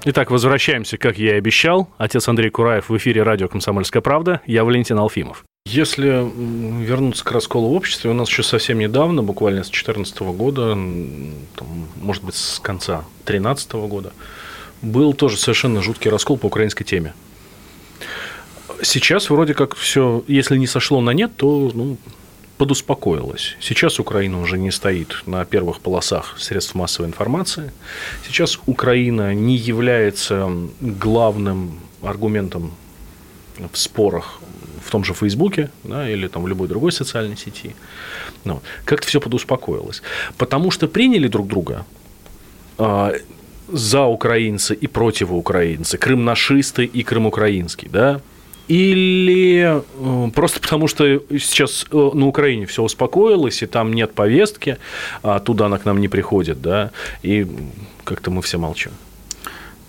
Итак, 0.05 0.31
возвращаемся, 0.31 0.99
как 0.99 1.17
я 1.17 1.37
и 1.37 1.39
обещал. 1.39 1.89
Отец 1.97 2.29
Андрей 2.29 2.51
Кураев 2.51 2.91
в 2.91 2.97
эфире 2.99 3.23
радио 3.23 3.49
«Комсомольская 3.49 4.03
правда». 4.03 4.43
Я 4.45 4.65
Валентин 4.65 4.99
Алфимов. 4.99 5.43
Если 5.65 6.07
вернуться 6.85 7.25
к 7.25 7.33
расколу 7.33 7.71
в 7.71 7.73
обществе, 7.73 8.11
у 8.11 8.13
нас 8.13 8.29
еще 8.29 8.43
совсем 8.43 8.79
недавно, 8.79 9.23
буквально 9.23 9.65
с 9.65 9.69
2014 9.69 10.19
года, 10.21 10.75
там, 10.75 11.89
может 12.03 12.23
быть, 12.23 12.35
с 12.35 12.61
конца 12.61 13.07
2013 13.25 13.73
года, 13.89 14.13
был 14.83 15.15
тоже 15.15 15.37
совершенно 15.37 15.83
жуткий 15.83 16.11
раскол 16.11 16.37
по 16.37 16.47
украинской 16.47 16.85
теме. 16.85 17.15
Сейчас 18.83 19.31
вроде 19.31 19.55
как 19.55 19.75
все, 19.77 20.23
если 20.29 20.57
не 20.59 20.67
сошло 20.67 21.01
на 21.01 21.11
нет, 21.11 21.33
то 21.37 21.71
ну, 21.75 21.97
подуспокоилась. 22.59 23.57
Сейчас 23.61 23.99
Украина 23.99 24.41
уже 24.41 24.59
не 24.59 24.71
стоит 24.71 25.23
на 25.27 25.45
первых 25.45 25.81
полосах 25.81 26.37
средств 26.39 26.75
массовой 26.75 27.09
информации. 27.09 27.73
Сейчас 28.27 28.59
Украина 28.67 29.35
не 29.35 29.57
является 29.57 30.51
главным 30.81 31.81
аргументом 32.03 32.73
в 33.73 33.79
спорах 33.79 34.41
в 34.85 34.91
том 34.91 35.05
же 35.05 35.15
Фейсбуке 35.15 35.71
да, 35.85 36.09
или 36.09 36.29
там 36.29 36.43
в 36.43 36.49
любой 36.49 36.69
другой 36.69 36.93
социальной 36.93 37.37
сети. 37.37 37.75
Ну, 38.45 38.63
как-то 38.85 39.07
все 39.09 39.21
подуспокоилось. 39.21 40.03
Потому 40.39 40.71
что 40.71 40.87
приняли 40.87 41.29
друг 41.29 41.49
друга 41.49 41.85
э, 42.79 43.13
за 43.69 44.05
украинцы 44.05 44.75
и 44.75 44.87
противоукраинцы, 44.87 45.99
крым-нашисты 45.99 46.85
и 46.85 47.03
крым-украинский, 47.03 47.89
да, 47.89 48.21
или 48.69 49.81
э, 49.81 50.31
просто 50.35 50.61
потому, 50.61 50.89
что 50.89 51.23
сейчас 51.31 51.87
э, 51.91 52.11
на 52.15 52.27
Украине 52.27 52.67
все 52.67 52.83
успокоилось, 52.83 53.63
и 53.63 53.67
там 53.67 53.93
нет 53.93 54.13
повестки, 54.13 54.79
а 55.23 55.39
туда 55.39 55.67
она 55.67 55.79
к 55.79 55.85
нам 55.85 56.01
не 56.01 56.09
приходит, 56.09 56.61
да, 56.61 56.91
и 57.23 57.47
как-то 58.05 58.31
мы 58.31 58.43
все 58.43 58.59
молчим. 58.59 58.91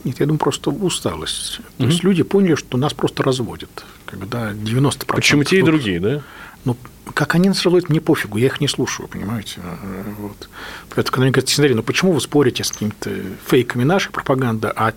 Нет, 0.04 0.20
я 0.20 0.26
думаю, 0.26 0.40
просто 0.40 0.70
усталость. 0.70 1.60
То 1.78 1.84
угу. 1.84 1.92
есть 1.92 2.04
люди 2.04 2.24
поняли, 2.24 2.56
что 2.56 2.78
нас 2.78 2.94
просто 2.94 3.24
разводят. 3.24 3.84
Когда 4.06 4.54
90%... 4.54 5.06
Почему 5.08 5.44
те 5.44 5.60
и 5.60 5.62
другие, 5.64 6.00
да? 6.00 6.22
Ну, 6.66 6.76
как 7.14 7.36
они 7.36 7.48
нас 7.50 7.64
разводят, 7.64 7.90
мне 7.90 8.02
пофигу, 8.02 8.38
я 8.38 8.48
их 8.48 8.60
не 8.62 8.68
слушаю, 8.68 9.08
понимаете. 9.08 9.62
Вот. 10.20 10.50
Поэтому, 10.90 11.14
когда 11.14 11.22
мне 11.22 11.32
говорят, 11.32 11.50
смотри, 11.50 11.74
ну 11.74 11.84
почему 11.84 12.12
вы 12.12 12.22
спорите 12.22 12.64
с 12.64 12.72
какими-то 12.72 13.12
фейками 13.46 13.84
нашей 13.84 14.12
пропаганды, 14.12 14.68
а 14.68 14.94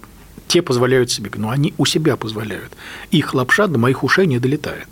те 0.48 0.62
позволяют 0.62 1.10
себе. 1.10 1.30
Но 1.36 1.50
они 1.50 1.74
у 1.78 1.86
себя 1.86 2.16
позволяют. 2.16 2.72
Их 3.10 3.34
лапша 3.34 3.68
до 3.68 3.78
моих 3.78 4.02
ушей 4.02 4.26
не 4.26 4.38
долетает. 4.40 4.88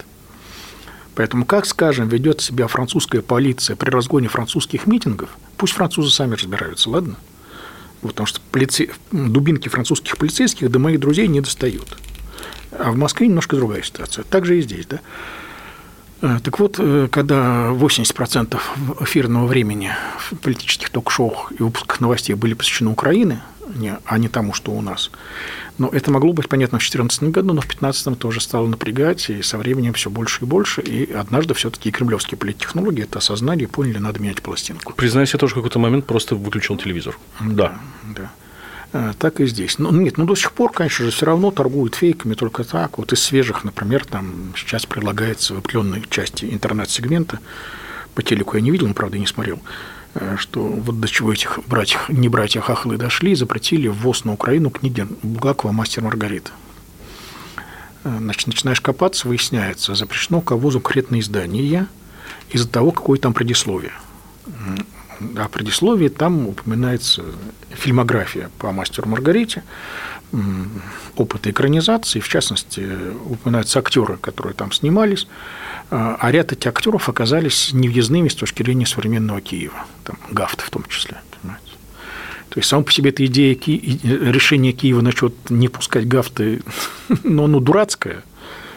Поэтому 1.17 1.45
как, 1.45 1.67
скажем, 1.67 2.09
ведет 2.09 2.41
себя 2.41 2.69
французская 2.69 3.23
полиция 3.23 3.75
при 3.75 3.91
разгоне 3.91 4.29
французских 4.29 4.87
митингов, 4.87 5.31
пусть 5.57 5.73
французы 5.73 6.15
сами 6.15 6.37
разбираются, 6.37 6.91
ладно? 6.91 7.17
Потому 8.03 8.27
что 8.29 8.41
полице... 8.53 8.91
дубинки 9.11 9.69
французских 9.69 10.17
полицейских 10.17 10.71
до 10.71 10.79
моих 10.79 11.01
друзей 11.01 11.27
не 11.27 11.41
достают. 11.41 11.99
А 12.71 12.93
в 12.93 12.97
Москве 12.97 13.27
немножко 13.27 13.57
другая 13.57 13.83
ситуация. 13.83 14.23
Так 14.23 14.47
же 14.47 14.59
и 14.59 14.63
здесь, 14.63 14.87
да? 14.87 15.01
Э, 16.21 16.39
так 16.43 16.59
вот, 16.59 16.77
э, 16.79 17.09
когда 17.11 17.71
80% 17.71 18.61
эфирного 19.01 19.47
времени 19.47 19.93
в 20.19 20.37
политических 20.37 20.91
ток-шоу 20.91 21.35
и 21.59 21.63
выпусках 21.63 22.01
новостей 22.01 22.35
были 22.35 22.55
посвящены 22.55 22.91
Украине, 22.91 23.41
а 24.05 24.19
не 24.19 24.29
тому, 24.29 24.55
что 24.55 24.73
у 24.73 24.81
нас. 24.81 25.11
Но 25.77 25.89
это 25.89 26.11
могло 26.11 26.33
быть 26.33 26.49
понятно 26.49 26.79
в 26.79 26.83
2014 26.83 27.25
году, 27.25 27.55
но 27.55 27.61
в 27.61 27.67
2015 27.67 28.19
тоже 28.19 28.41
стало 28.41 28.67
напрягать, 28.67 29.31
и 29.31 29.43
со 29.43 29.59
временем 29.59 29.93
все 29.93 30.11
больше 30.11 30.45
и 30.45 30.47
больше. 30.47 30.81
И 30.81 31.13
однажды 31.13 31.55
все-таки 31.55 31.91
кремлевские 31.91 32.39
политтехнологии 32.39 33.05
это 33.05 33.19
осознали 33.19 33.65
и 33.65 33.67
поняли, 33.67 33.99
надо 33.99 34.21
менять 34.21 34.43
пластинку. 34.43 34.95
Признаюсь, 34.95 35.33
я 35.35 35.39
тоже 35.39 35.53
в 35.53 35.57
какой-то 35.57 35.79
момент 35.79 36.07
просто 36.07 36.35
выключил 36.35 36.77
телевизор. 36.77 37.17
Да, 37.41 37.79
да. 38.17 38.31
Э, 38.93 39.13
так 39.19 39.41
и 39.41 39.47
здесь. 39.47 39.79
Ну, 39.79 39.91
нет, 39.93 40.19
ну 40.19 40.25
до 40.25 40.35
сих 40.35 40.53
пор, 40.53 40.73
конечно 40.73 41.05
же, 41.05 41.11
все 41.11 41.27
равно 41.27 41.51
торгуют 41.51 41.95
фейками 41.95 42.35
только 42.35 42.65
так. 42.65 42.99
Вот 42.99 43.13
из 43.13 43.23
свежих, 43.23 43.65
например, 43.65 44.05
там 44.05 44.53
сейчас 44.57 44.87
предлагается 44.87 45.55
в 45.55 45.59
определенной 45.59 46.05
части 46.09 46.47
интернет-сегмента, 46.47 47.41
по 48.15 48.23
телеку 48.23 48.57
я 48.57 48.63
не 48.63 48.71
видел, 48.71 48.89
но, 48.89 48.95
правда, 48.95 49.19
не 49.19 49.27
смотрел, 49.27 49.61
Э, 50.15 50.37
что 50.39 50.63
вот 50.63 51.01
до 51.01 51.09
чего 51.09 51.33
этих 51.33 51.59
братьев, 51.67 52.09
не 52.09 52.29
братья 52.29 52.61
Хахлы 52.61 52.97
дошли, 52.97 53.35
запретили 53.35 53.89
ввоз 53.89 54.25
на 54.25 54.33
Украину 54.33 54.71
книги 54.71 55.07
Булгакова 55.23 55.73
«Мастер 55.73 56.03
Маргарита». 56.03 56.51
Э, 58.05 58.17
значит, 58.19 58.47
начинаешь 58.47 58.81
копаться, 58.81 59.29
выясняется, 59.29 59.95
запрещено 59.95 60.41
к 60.41 60.55
ввозу 60.55 60.81
конкретное 60.81 61.21
издание 61.21 61.87
из-за 62.51 62.69
того, 62.69 62.91
какое 62.91 63.19
там 63.19 63.35
предисловие. 63.35 63.93
А 65.37 65.49
предисловие 65.49 66.11
там 66.11 66.49
упоминается 66.49 67.25
фильмография 67.71 68.51
по 68.59 68.73
«Мастеру 68.73 69.09
Маргарите», 69.09 69.63
опыт 71.17 71.47
экранизации, 71.47 72.21
в 72.21 72.29
частности, 72.29 72.87
упоминаются 73.25 73.79
актеры, 73.79 74.19
которые 74.19 74.55
там 74.55 74.73
снимались, 74.73 75.27
а, 75.91 76.17
а 76.21 76.31
ряд 76.31 76.53
этих 76.53 76.69
актеров 76.69 77.09
оказались 77.09 77.73
невъездными 77.73 78.29
с 78.29 78.35
точки 78.35 78.63
зрения 78.63 78.87
современного 78.87 79.41
Киева, 79.41 79.87
там, 80.05 80.19
Гафта 80.31 80.65
в 80.65 80.71
том 80.71 80.85
числе. 80.89 81.17
Понимаете? 81.41 81.73
То 82.51 82.59
есть, 82.59 82.69
сама 82.69 82.83
по 82.83 82.93
себе 82.93 83.11
эта 83.11 83.25
идея 83.27 83.55
Ки... 83.55 84.01
решения 84.05 84.73
Киева 84.73 85.01
насчет 85.01 85.33
не 85.51 85.69
пускать 85.69 86.07
Гафты, 86.07 86.63
но 87.25 87.45
оно 87.45 87.61
дурацкое 87.61 88.23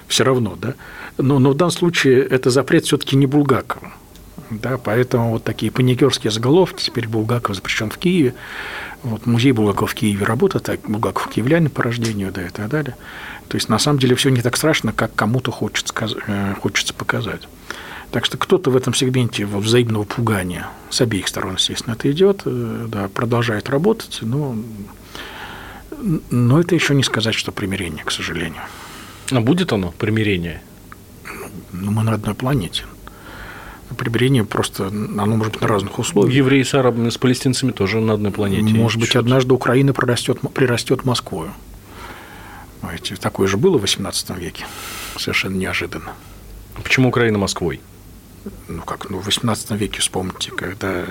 все 0.08 0.24
равно, 0.24 0.58
да. 0.60 0.76
Но, 1.18 1.40
но 1.40 1.52
в 1.52 1.56
данном 1.56 1.72
случае 1.72 2.24
это 2.24 2.50
запрет 2.50 2.86
все-таки 2.86 3.16
не 3.16 3.28
Булгакова. 3.28 3.92
Да, 4.52 4.78
поэтому 4.78 5.32
вот 5.32 5.46
такие 5.46 5.72
паникерские 5.72 6.30
заголовки, 6.30 6.84
теперь 6.84 7.08
Булгаков 7.08 7.56
запрещен 7.56 7.90
в 7.90 7.98
Киеве, 7.98 8.36
вот 9.02 9.26
музей 9.26 9.54
Булгакова 9.54 9.88
в 9.88 9.96
Киеве 9.96 10.26
работает, 10.26 10.66
так 10.66 10.82
Булгаков 10.82 11.30
киевлянин 11.30 11.70
по 11.70 11.84
рождению, 11.84 12.34
да, 12.34 12.46
и 12.46 12.50
так 12.50 12.68
далее. 12.68 12.98
То 13.48 13.56
есть, 13.56 13.70
на 13.70 13.80
самом 13.80 14.00
деле, 14.00 14.16
все 14.16 14.30
не 14.30 14.42
так 14.42 14.58
страшно, 14.58 14.92
как 14.92 15.16
кому-то 15.16 15.52
хочется, 15.52 15.94
э, 16.28 16.56
хочется 16.62 16.94
показать. 16.94 17.48
Так 18.12 18.26
что 18.26 18.38
кто-то 18.38 18.72
в 18.72 18.76
этом 18.76 18.94
сегменте 18.94 19.46
взаимного 19.46 20.04
пугания 20.04 20.68
с 20.90 21.00
обеих 21.00 21.30
сторон, 21.30 21.54
естественно, 21.56 21.94
это 21.94 22.12
идет, 22.12 22.42
э, 22.44 22.88
да, 22.90 23.08
продолжает 23.08 23.70
работать, 23.70 24.20
но, 24.22 24.58
но 26.30 26.60
это 26.60 26.76
еще 26.76 26.94
не 26.94 27.04
сказать, 27.04 27.36
что 27.36 27.54
примирение, 27.54 28.04
к 28.04 28.12
сожалению. 28.12 28.64
А 29.32 29.40
будет 29.40 29.72
оно, 29.72 29.94
примирение? 29.98 30.62
Ну, 31.72 31.92
мы 31.92 32.04
на 32.04 32.16
одной 32.16 32.36
планете. 32.36 32.84
Примирение 33.98 34.44
просто, 34.46 34.88
оно 34.88 35.36
может 35.36 35.54
быть 35.54 35.62
на 35.62 35.68
разных 35.68 36.00
условиях. 36.00 36.36
Евреи 36.36 36.64
с 36.64 36.74
арабами, 36.74 37.10
с 37.10 37.18
палестинцами 37.18 37.72
тоже 37.72 38.00
на 38.00 38.14
одной 38.14 38.32
планете. 38.32 38.74
Может 38.74 39.00
быть, 39.00 39.16
однажды 39.16 39.54
Украина 39.54 39.94
прирастет, 39.94 40.40
прирастет 40.54 41.06
Москвою. 41.06 41.52
Знаете, 42.82 43.16
такое 43.16 43.48
же 43.48 43.58
было 43.58 43.78
в 43.78 43.84
XVIII 43.84 44.40
веке, 44.40 44.66
совершенно 45.18 45.56
неожиданно. 45.56 46.14
Почему 46.84 47.10
Украина 47.10 47.38
Москвой? 47.38 47.80
Ну 48.68 48.82
как, 48.82 49.10
ну 49.10 49.20
в 49.20 49.28
XVIII 49.28 49.78
веке 49.78 50.00
вспомните, 50.00 50.52
когда 50.52 51.06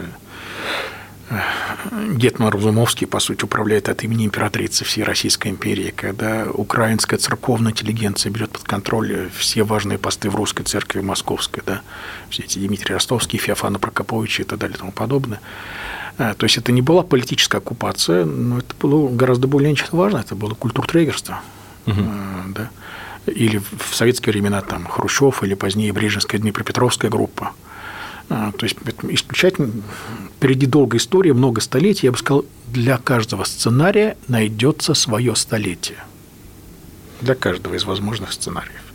Гетман 1.92 2.48
Разумовский, 2.48 3.06
по 3.06 3.20
сути, 3.20 3.44
управляет 3.44 3.88
от 3.88 4.02
имени 4.02 4.26
императрицы 4.26 4.84
всей 4.84 5.04
Российской 5.04 5.48
империи, 5.48 5.92
когда 5.94 6.46
украинская 6.52 7.18
церковная 7.18 7.70
интеллигенция 7.70 8.30
берет 8.30 8.50
под 8.50 8.64
контроль 8.64 9.30
все 9.36 9.62
важные 9.62 9.98
посты 9.98 10.28
в 10.28 10.34
русской 10.34 10.64
церкви 10.64 11.00
московской, 11.00 11.62
да, 11.64 11.82
все 12.30 12.42
эти 12.42 12.58
Дмитрий 12.58 12.94
Ростовский, 12.94 13.38
Феофана 13.38 13.78
Прокоповича 13.78 14.42
и 14.42 14.46
так 14.46 14.58
далее 14.58 14.76
и 14.76 14.78
тому 14.78 14.90
подобное. 14.90 15.40
Э, 16.18 16.34
то 16.36 16.44
есть 16.44 16.58
это 16.58 16.72
не 16.72 16.82
была 16.82 17.04
политическая 17.04 17.58
оккупация, 17.58 18.24
но 18.24 18.58
это 18.58 18.74
было 18.80 19.08
гораздо 19.08 19.46
более 19.46 19.74
важно, 19.92 20.18
это 20.18 20.34
было 20.34 20.54
культуртрегерство 20.54 21.40
угу. 21.86 22.02
да, 22.48 22.70
или 23.26 23.58
в 23.58 23.94
советские 23.94 24.32
времена 24.32 24.62
там 24.62 24.86
Хрущев 24.86 25.42
или 25.42 25.54
позднее 25.54 25.92
Брежневская 25.92 26.40
Днепропетровская 26.40 27.10
группа. 27.10 27.52
А, 28.30 28.52
то 28.52 28.64
есть 28.64 28.76
исключать 29.08 29.54
впереди 30.36 30.66
долгая 30.66 31.00
история, 31.00 31.34
много 31.34 31.60
столетий. 31.60 32.06
Я 32.06 32.12
бы 32.12 32.18
сказал, 32.18 32.44
для 32.68 32.96
каждого 32.96 33.42
сценария 33.42 34.16
найдется 34.28 34.94
свое 34.94 35.34
столетие. 35.34 35.98
Для 37.20 37.34
каждого 37.34 37.74
из 37.74 37.84
возможных 37.84 38.32
сценариев. 38.32 38.89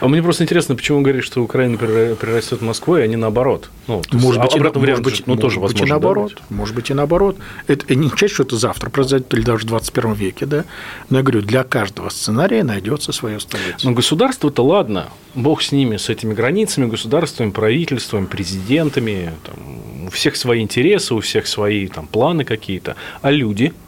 А 0.00 0.08
мне 0.08 0.22
просто 0.22 0.44
интересно, 0.44 0.74
почему 0.74 0.98
вы 0.98 1.04
говорите, 1.04 1.26
что 1.26 1.42
Украина 1.42 1.76
прирастет 1.76 2.60
Москвой, 2.62 3.04
а 3.04 3.06
не 3.06 3.16
наоборот? 3.16 3.70
Ну, 3.86 4.02
может 4.12 4.40
быть, 4.40 4.54
обратно 4.54 4.80
может 4.80 5.02
быть, 5.02 5.26
ну, 5.26 5.36
тоже 5.36 5.60
может 5.60 5.74
возможно, 5.74 5.80
быть 5.80 5.88
и 5.88 5.90
наоборот. 5.90 6.32
Да, 6.36 6.56
может 6.56 6.74
быть 6.74 6.90
и 6.90 6.94
наоборот. 6.94 7.36
Это 7.66 7.94
не 7.94 8.06
означает, 8.06 8.32
что 8.32 8.42
это 8.42 8.56
завтра 8.56 8.90
произойдет 8.90 9.32
или 9.34 9.42
даже 9.42 9.64
в 9.64 9.68
21 9.68 10.12
веке, 10.14 10.46
да. 10.46 10.64
Но 11.10 11.18
я 11.18 11.22
говорю, 11.22 11.42
для 11.42 11.64
каждого 11.64 12.08
сценария 12.08 12.62
найдется 12.64 13.12
свое 13.12 13.40
столетие. 13.40 13.76
Но 13.82 13.92
государство-то 13.92 14.64
ладно, 14.64 15.08
бог 15.34 15.62
с 15.62 15.72
ними, 15.72 15.96
с 15.96 16.08
этими 16.08 16.34
границами, 16.34 16.86
государствами, 16.86 17.50
правительствами, 17.50 18.26
президентами, 18.26 19.32
там, 19.44 20.06
у 20.06 20.10
всех 20.10 20.36
свои 20.36 20.60
интересы, 20.60 21.14
у 21.14 21.20
всех 21.20 21.46
свои 21.46 21.88
там, 21.88 22.06
планы 22.06 22.44
какие-то. 22.44 22.96
А 23.22 23.30
люди– 23.30 23.72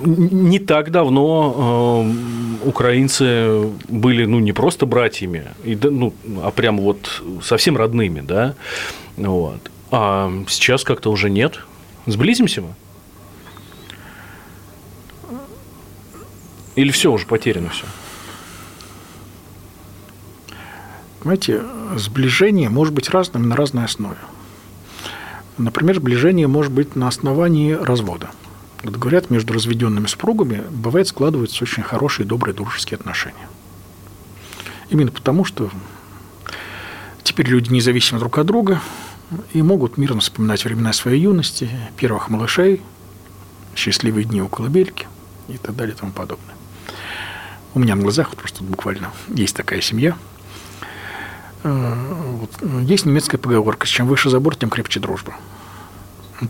не 0.00 0.58
так 0.58 0.90
давно 0.90 2.04
э, 2.64 2.68
украинцы 2.68 3.70
были, 3.88 4.24
ну, 4.24 4.38
не 4.38 4.52
просто 4.52 4.86
братьями, 4.86 5.48
ну, 5.64 6.14
а 6.42 6.50
прям 6.50 6.78
вот 6.78 7.22
совсем 7.42 7.76
родными, 7.76 8.20
да, 8.20 8.54
вот. 9.16 9.70
А 9.90 10.30
сейчас 10.48 10.84
как-то 10.84 11.10
уже 11.10 11.30
нет. 11.30 11.60
Сблизимся 12.06 12.62
мы? 12.62 12.68
Или 16.76 16.90
все 16.90 17.10
уже 17.10 17.26
потеряно 17.26 17.70
все? 17.70 17.86
Понимаете, 21.20 21.62
сближение 21.96 22.68
может 22.68 22.94
быть 22.94 23.10
разным 23.10 23.48
на 23.48 23.56
разной 23.56 23.84
основе. 23.84 24.18
Например, 25.56 25.96
сближение 25.96 26.46
может 26.46 26.70
быть 26.70 26.94
на 26.94 27.08
основании 27.08 27.72
развода. 27.72 28.30
Вот 28.82 28.96
говорят, 28.96 29.30
между 29.30 29.54
разведенными 29.54 30.06
супругами 30.06 30.62
бывает 30.70 31.08
складываются 31.08 31.64
очень 31.64 31.82
хорошие, 31.82 32.26
добрые, 32.26 32.54
дружеские 32.54 32.96
отношения. 32.96 33.48
Именно 34.88 35.10
потому, 35.10 35.44
что 35.44 35.70
теперь 37.22 37.48
люди 37.48 37.72
независимы 37.72 38.20
друг 38.20 38.38
от 38.38 38.46
друга 38.46 38.80
и 39.52 39.62
могут 39.62 39.98
мирно 39.98 40.20
вспоминать 40.20 40.64
времена 40.64 40.92
своей 40.92 41.22
юности, 41.22 41.68
первых 41.96 42.28
малышей, 42.28 42.80
счастливые 43.74 44.24
дни 44.24 44.40
у 44.40 44.48
колыбельки 44.48 45.06
и 45.48 45.58
так 45.58 45.76
далее 45.76 45.94
и 45.94 45.98
тому 45.98 46.12
подобное. 46.12 46.54
У 47.74 47.80
меня 47.80 47.94
на 47.96 48.02
глазах 48.02 48.34
просто 48.34 48.64
буквально 48.64 49.12
есть 49.28 49.54
такая 49.54 49.80
семья. 49.80 50.16
Э, 51.64 51.94
вот. 52.30 52.50
Есть 52.82 53.04
немецкая 53.06 53.38
поговорка, 53.38 53.86
чем 53.86 54.06
выше 54.06 54.30
забор, 54.30 54.56
тем 54.56 54.70
крепче 54.70 55.00
дружба. 55.00 55.34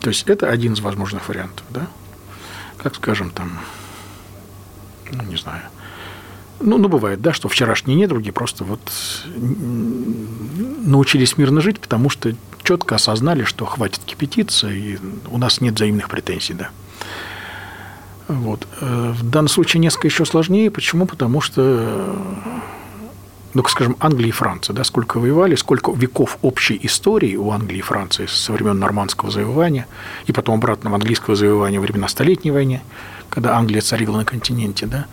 То 0.01 0.09
есть 0.09 0.23
это 0.27 0.49
один 0.49 0.73
из 0.73 0.79
возможных 0.79 1.27
вариантов, 1.27 1.65
да? 1.69 1.87
Как 2.81 2.95
скажем, 2.95 3.29
там, 3.31 3.59
ну, 5.11 5.23
не 5.23 5.35
знаю, 5.35 5.63
ну, 6.61 6.77
ну, 6.77 6.89
бывает, 6.89 7.21
да, 7.21 7.33
что 7.33 7.47
вчерашние 7.47 7.97
недруги 7.97 8.31
просто 8.31 8.63
вот 8.63 8.81
научились 10.85 11.37
мирно 11.37 11.61
жить, 11.61 11.79
потому 11.79 12.09
что 12.09 12.33
четко 12.63 12.95
осознали, 12.95 13.43
что 13.43 13.65
хватит 13.65 14.01
кипятиться, 14.05 14.69
и 14.69 14.97
у 15.29 15.37
нас 15.37 15.61
нет 15.61 15.75
взаимных 15.75 16.09
претензий, 16.09 16.53
да. 16.53 16.69
Вот. 18.27 18.67
Э, 18.81 19.11
в 19.11 19.27
данном 19.29 19.47
случае 19.47 19.81
несколько 19.81 20.07
еще 20.07 20.23
сложнее. 20.23 20.69
Почему? 20.69 21.07
Потому 21.07 21.41
что 21.41 22.15
ну, 23.53 23.63
скажем, 23.65 23.97
Англия 23.99 24.29
и 24.29 24.31
Франция, 24.31 24.75
да, 24.75 24.83
сколько 24.83 25.19
воевали, 25.19 25.55
сколько 25.55 25.91
веков 25.91 26.37
общей 26.41 26.79
истории 26.83 27.35
у 27.35 27.51
Англии 27.51 27.79
и 27.79 27.81
Франции 27.81 28.27
со 28.27 28.53
времен 28.53 28.77
нормандского 28.79 29.31
завоевания 29.31 29.87
и 30.27 30.31
потом 30.31 30.55
обратного 30.55 30.95
английского 30.95 31.35
завоевания 31.35 31.79
во 31.79 31.83
времена 31.83 32.07
Столетней 32.07 32.51
войны, 32.51 32.81
когда 33.29 33.57
Англия 33.57 33.81
царила 33.81 34.17
на 34.17 34.25
континенте, 34.25 34.85
да, 34.85 35.07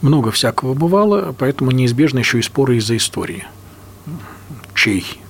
много 0.00 0.30
всякого 0.30 0.74
бывало, 0.74 1.34
поэтому 1.36 1.70
неизбежно 1.70 2.20
еще 2.20 2.38
и 2.38 2.42
споры 2.42 2.76
из-за 2.76 2.96
истории. 2.96 3.46
Чей 4.74 5.20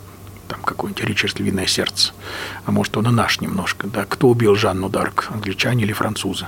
там 0.53 0.62
какое-нибудь 0.62 1.05
Ричард 1.05 1.41
Львиное 1.41 1.67
сердце, 1.67 2.12
а 2.67 2.73
может, 2.73 2.95
он 2.97 3.09
и 3.09 3.11
наш 3.11 3.41
немножко, 3.41 3.87
да, 3.87 4.05
кто 4.05 4.29
убил 4.29 4.55
Жанну 4.55 4.91
Дарк, 4.91 5.29
англичане 5.33 5.85
или 5.85 5.93
французы. 5.93 6.47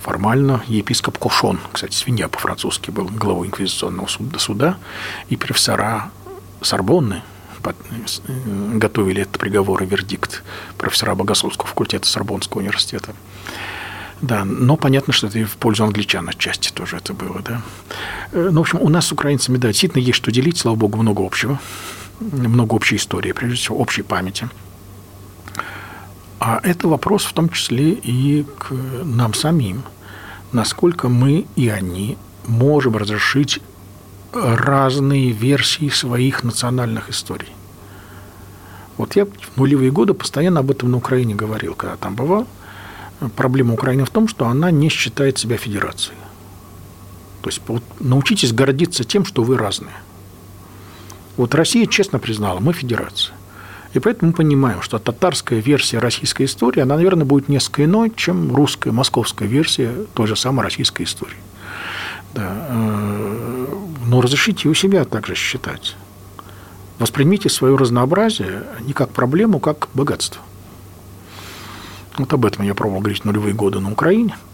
Формально 0.00 0.62
епископ 0.66 1.18
Кошон, 1.18 1.60
кстати, 1.72 1.94
свинья 1.94 2.28
по-французски, 2.28 2.90
был 2.90 3.04
главой 3.04 3.46
инквизиционного 3.46 4.08
суда, 4.38 4.76
и 5.28 5.36
профессора 5.36 6.10
Сорбонны 6.62 7.22
э, 7.62 7.72
готовили 8.74 9.22
этот 9.22 9.38
приговор 9.38 9.82
и 9.84 9.86
вердикт 9.86 10.42
профессора 10.76 11.14
богословского 11.14 11.68
факультета 11.68 12.08
Сорбонского 12.08 12.60
университета. 12.60 13.14
Да, 14.20 14.44
но 14.44 14.76
понятно, 14.76 15.12
что 15.12 15.28
это 15.28 15.38
и 15.38 15.44
в 15.44 15.56
пользу 15.58 15.84
англичан 15.84 16.28
отчасти 16.28 16.72
тоже 16.72 16.96
это 16.96 17.12
было, 17.12 17.40
да. 17.40 17.62
Э, 18.32 18.48
ну, 18.50 18.58
в 18.58 18.62
общем, 18.62 18.80
у 18.80 18.88
нас 18.88 19.06
с 19.06 19.12
украинцами, 19.12 19.58
да, 19.58 19.68
действительно 19.68 20.02
есть 20.02 20.16
что 20.16 20.32
делить, 20.32 20.58
слава 20.58 20.74
богу, 20.74 20.98
много 20.98 21.24
общего 21.24 21.60
много 22.20 22.74
общей 22.74 22.96
истории, 22.96 23.32
прежде 23.32 23.56
всего, 23.56 23.78
общей 23.78 24.02
памяти. 24.02 24.48
А 26.40 26.60
это 26.62 26.88
вопрос 26.88 27.24
в 27.24 27.32
том 27.32 27.48
числе 27.48 27.92
и 27.92 28.44
к 28.58 28.70
нам 29.04 29.34
самим, 29.34 29.82
насколько 30.52 31.08
мы 31.08 31.46
и 31.56 31.68
они 31.68 32.16
можем 32.46 32.96
разрешить 32.96 33.60
разные 34.32 35.30
версии 35.30 35.88
своих 35.88 36.44
национальных 36.44 37.10
историй. 37.10 37.52
Вот 38.96 39.16
я 39.16 39.26
в 39.26 39.56
нулевые 39.56 39.90
годы 39.90 40.14
постоянно 40.14 40.60
об 40.60 40.70
этом 40.70 40.90
на 40.90 40.96
Украине 40.96 41.34
говорил, 41.34 41.74
когда 41.74 41.96
там 41.96 42.14
бывал. 42.14 42.46
Проблема 43.36 43.74
Украины 43.74 44.04
в 44.04 44.10
том, 44.10 44.28
что 44.28 44.46
она 44.46 44.70
не 44.70 44.88
считает 44.88 45.38
себя 45.38 45.56
федерацией. 45.56 46.16
То 47.42 47.48
есть 47.48 47.62
вот, 47.66 47.82
научитесь 48.00 48.52
гордиться 48.52 49.04
тем, 49.04 49.24
что 49.24 49.42
вы 49.42 49.56
разные. 49.56 49.94
Вот 51.38 51.54
Россия 51.54 51.86
честно 51.86 52.18
признала, 52.18 52.58
мы 52.58 52.72
федерация. 52.72 53.32
И 53.94 54.00
поэтому 54.00 54.32
мы 54.32 54.36
понимаем, 54.36 54.82
что 54.82 54.98
татарская 54.98 55.60
версия 55.60 56.00
российской 56.00 56.44
истории, 56.44 56.80
она, 56.80 56.96
наверное, 56.96 57.24
будет 57.24 57.48
несколько 57.48 57.84
иной, 57.84 58.12
чем 58.14 58.54
русская, 58.54 58.90
московская 58.90 59.46
версия 59.46 59.94
той 60.14 60.26
же 60.26 60.34
самой 60.34 60.64
российской 60.64 61.04
истории. 61.04 61.38
Да. 62.34 62.66
Э, 62.68 63.66
но 64.06 64.20
разрешите 64.20 64.68
у 64.68 64.74
себя 64.74 65.04
также 65.04 65.36
считать. 65.36 65.96
Воспримите 66.98 67.48
свое 67.48 67.76
разнообразие 67.76 68.64
не 68.80 68.92
как 68.92 69.10
проблему, 69.10 69.60
как 69.60 69.88
богатство. 69.94 70.42
Вот 72.18 72.32
об 72.32 72.44
этом 72.44 72.64
я 72.64 72.74
пробовал 72.74 73.00
говорить 73.00 73.22
в 73.22 73.24
нулевые 73.24 73.54
годы 73.54 73.78
на 73.78 73.92
Украине– 73.92 74.36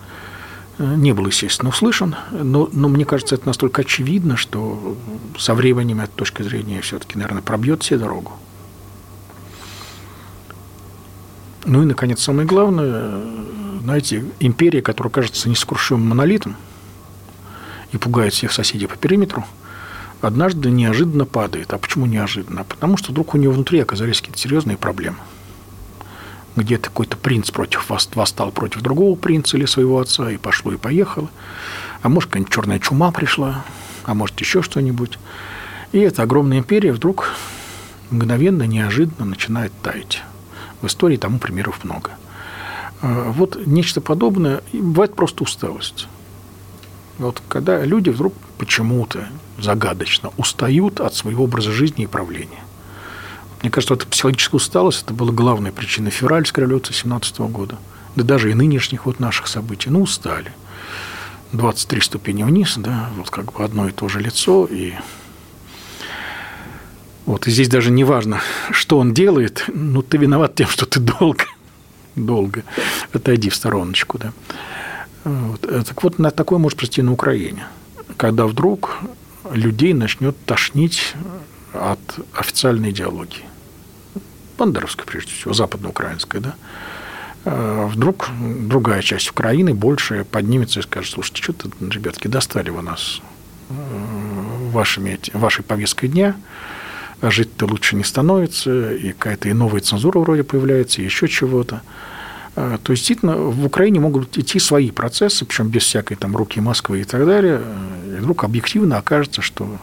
не 0.79 1.13
был, 1.13 1.27
естественно, 1.27 1.69
услышан, 1.69 2.17
но, 2.33 2.69
но 2.73 2.89
мне 2.89 3.05
кажется, 3.05 3.37
это 3.37 3.47
настолько 3.47 3.83
очевидно, 3.83 4.37
что 4.37 4.97
со 5.39 5.55
временем 5.55 6.01
эта 6.01 6.13
точка 6.13 6.43
зрения 6.43 6.81
все-таки, 6.81 7.17
наверное, 7.17 7.43
пробьет 7.43 7.83
все 7.83 7.97
дорогу. 7.97 8.33
Ну 11.65 11.83
и, 11.83 11.87
наконец, 11.87 12.21
самое 12.21 12.47
главное, 12.47 13.23
знаете, 13.83 14.25
империя, 14.41 14.83
которая 14.83 15.13
кажется 15.13 15.49
нескрушимым 15.49 16.09
монолитом 16.09 16.57
и 17.93 17.97
пугает 17.97 18.35
всех 18.35 18.53
соседей 18.53 18.87
по 18.87 18.97
периметру, 18.97 19.45
однажды 20.21 20.71
неожиданно 20.71 21.25
падает. 21.25 21.73
А 21.73 21.79
почему 21.79 22.07
неожиданно? 22.07 22.65
Потому 22.65 22.97
что 22.97 23.13
вдруг 23.13 23.35
у 23.35 23.39
нее 23.39 23.51
внутри 23.51 23.79
оказались 23.79 24.21
какие-то 24.21 24.41
серьезные 24.41 24.77
проблемы– 24.77 25.19
где-то 26.57 26.85
какой-то 26.85 27.17
принц 27.17 27.51
против 27.51 27.91
вас 27.91 28.09
восстал 28.15 28.51
против 28.53 28.83
другого 28.83 29.17
принца 29.17 29.57
или 29.57 29.67
своего 29.67 29.99
отца, 29.99 30.31
и 30.31 30.37
пошло 30.37 30.73
и 30.73 30.77
поехало. 30.77 31.29
А 32.03 32.09
может, 32.09 32.31
какая-нибудь 32.31 32.53
черная 32.53 32.79
чума 32.79 33.11
пришла, 33.11 33.65
а 34.05 34.15
может, 34.15 34.39
еще 34.41 34.63
что-нибудь. 34.63 35.19
И 35.93 35.99
эта 35.99 36.23
огромная 36.23 36.59
империя 36.59 36.93
вдруг 36.93 37.31
мгновенно, 38.11 38.65
неожиданно 38.65 39.25
начинает 39.25 39.73
таять. 39.83 40.23
В 40.81 40.87
истории 40.87 41.17
тому 41.17 41.39
примеров 41.39 41.85
много. 41.85 42.13
А, 43.03 43.31
вот 43.31 43.67
нечто 43.67 44.01
подобное, 44.01 44.63
бывает 44.73 45.15
просто 45.15 45.43
усталость. 45.43 46.09
Вот 47.19 47.43
когда 47.49 47.85
люди 47.85 48.11
вдруг 48.11 48.35
почему-то 48.59 49.29
загадочно 49.59 50.31
устают 50.37 51.01
от 51.01 51.15
своего 51.15 51.45
образа 51.45 51.71
жизни 51.71 52.05
и 52.05 52.09
правления. 52.09 52.64
Мне 53.65 53.71
кажется, 53.71 53.95
эта 53.95 54.07
психологическая 54.07 54.59
усталость– 54.59 55.03
это 55.05 55.15
была 55.15 55.33
главная 55.33 55.73
причина 55.73 56.11
февральской 56.11 56.65
революции 56.65 56.93
17 56.93 57.39
года. 57.39 57.79
Да 58.15 58.23
даже 58.23 58.51
и 58.51 58.55
нынешних 58.55 59.07
вот 59.07 59.21
наших 59.21 59.47
событий. 59.47 59.89
Ну, 59.89 60.03
устали. 60.03 60.53
23 61.53 62.03
ступени 62.03 62.43
вниз, 62.43 62.75
да, 62.77 63.09
вот 63.17 63.31
как 63.31 63.55
бы 63.55 63.65
одно 63.65 63.89
и 63.89 63.93
то 63.93 64.07
же 64.11 64.21
лицо, 64.21 64.67
и 64.67 64.93
вот, 67.25 67.47
и 67.47 67.51
здесь 67.51 67.69
даже 67.69 67.91
не 67.91 68.05
важно, 68.05 68.43
что 68.71 68.99
он 68.99 69.15
делает, 69.15 69.65
ну, 69.69 70.03
ты 70.03 70.19
виноват 70.19 70.55
тем, 70.57 70.69
что 70.69 70.85
ты 70.85 71.01
долго, 71.01 71.47
долго 72.17 72.65
отойди 73.15 73.49
в 73.49 73.55
стороночку, 73.55 74.19
да. 74.19 74.33
Вот. 75.25 75.63
Так 75.63 76.03
вот, 76.03 76.19
на 76.19 76.31
такое 76.31 76.59
может 76.59 76.77
прийти 76.77 77.01
на 77.01 77.13
Украине, 77.13 77.65
когда 78.19 78.47
вдруг 78.47 78.99
людей 79.51 79.95
начнет 79.95 80.37
тошнить 80.45 81.15
от 81.73 82.01
официальной 82.35 82.91
идеологии. 82.91 83.45
Бандеровская, 84.57 85.07
прежде 85.07 85.33
всего, 85.33 85.53
западноукраинская, 85.53 86.41
да, 86.41 86.55
а 87.45 87.87
вдруг 87.87 88.31
другая 88.41 89.03
часть 89.03 89.31
Украины, 89.31 89.75
большая, 89.75 90.25
поднимется 90.25 90.81
и 90.81 90.83
скажет, 90.83 91.13
слушайте, 91.13 91.43
что-то, 91.43 91.71
ребятки, 91.81 92.29
достали 92.29 92.71
вы 92.71 92.83
нас 92.83 93.21
э, 93.69 93.75
вашими, 94.71 95.19
вашей 95.35 95.63
повесткой 95.63 96.09
дня, 96.09 96.37
а 97.21 97.31
жить-то 97.31 97.67
лучше 97.67 97.97
не 97.97 98.05
становится, 98.05 98.95
и 98.95 99.13
какая-то 99.13 99.49
и 99.49 99.53
новая 99.53 99.81
цензура 99.81 100.19
вроде 100.21 100.43
появляется, 100.43 101.03
и 101.03 101.05
еще 101.05 101.29
чего-то. 101.29 101.83
А, 102.57 102.79
то 102.79 102.93
есть, 102.93 103.03
действительно, 103.03 103.37
в 103.37 103.67
Украине 103.67 104.01
могут 104.01 104.39
идти 104.39 104.59
свои 104.59 104.91
процессы, 104.91 105.45
причем 105.45 105.69
без 105.69 105.83
всякой 105.83 106.17
там 106.17 106.37
руки 106.37 106.61
Москвы 106.61 107.01
и 107.01 107.05
так 107.05 107.27
далее, 107.27 107.61
и 108.07 108.21
вдруг 108.21 108.45
объективно 108.45 108.99
окажется, 108.99 109.43
что 109.43 109.79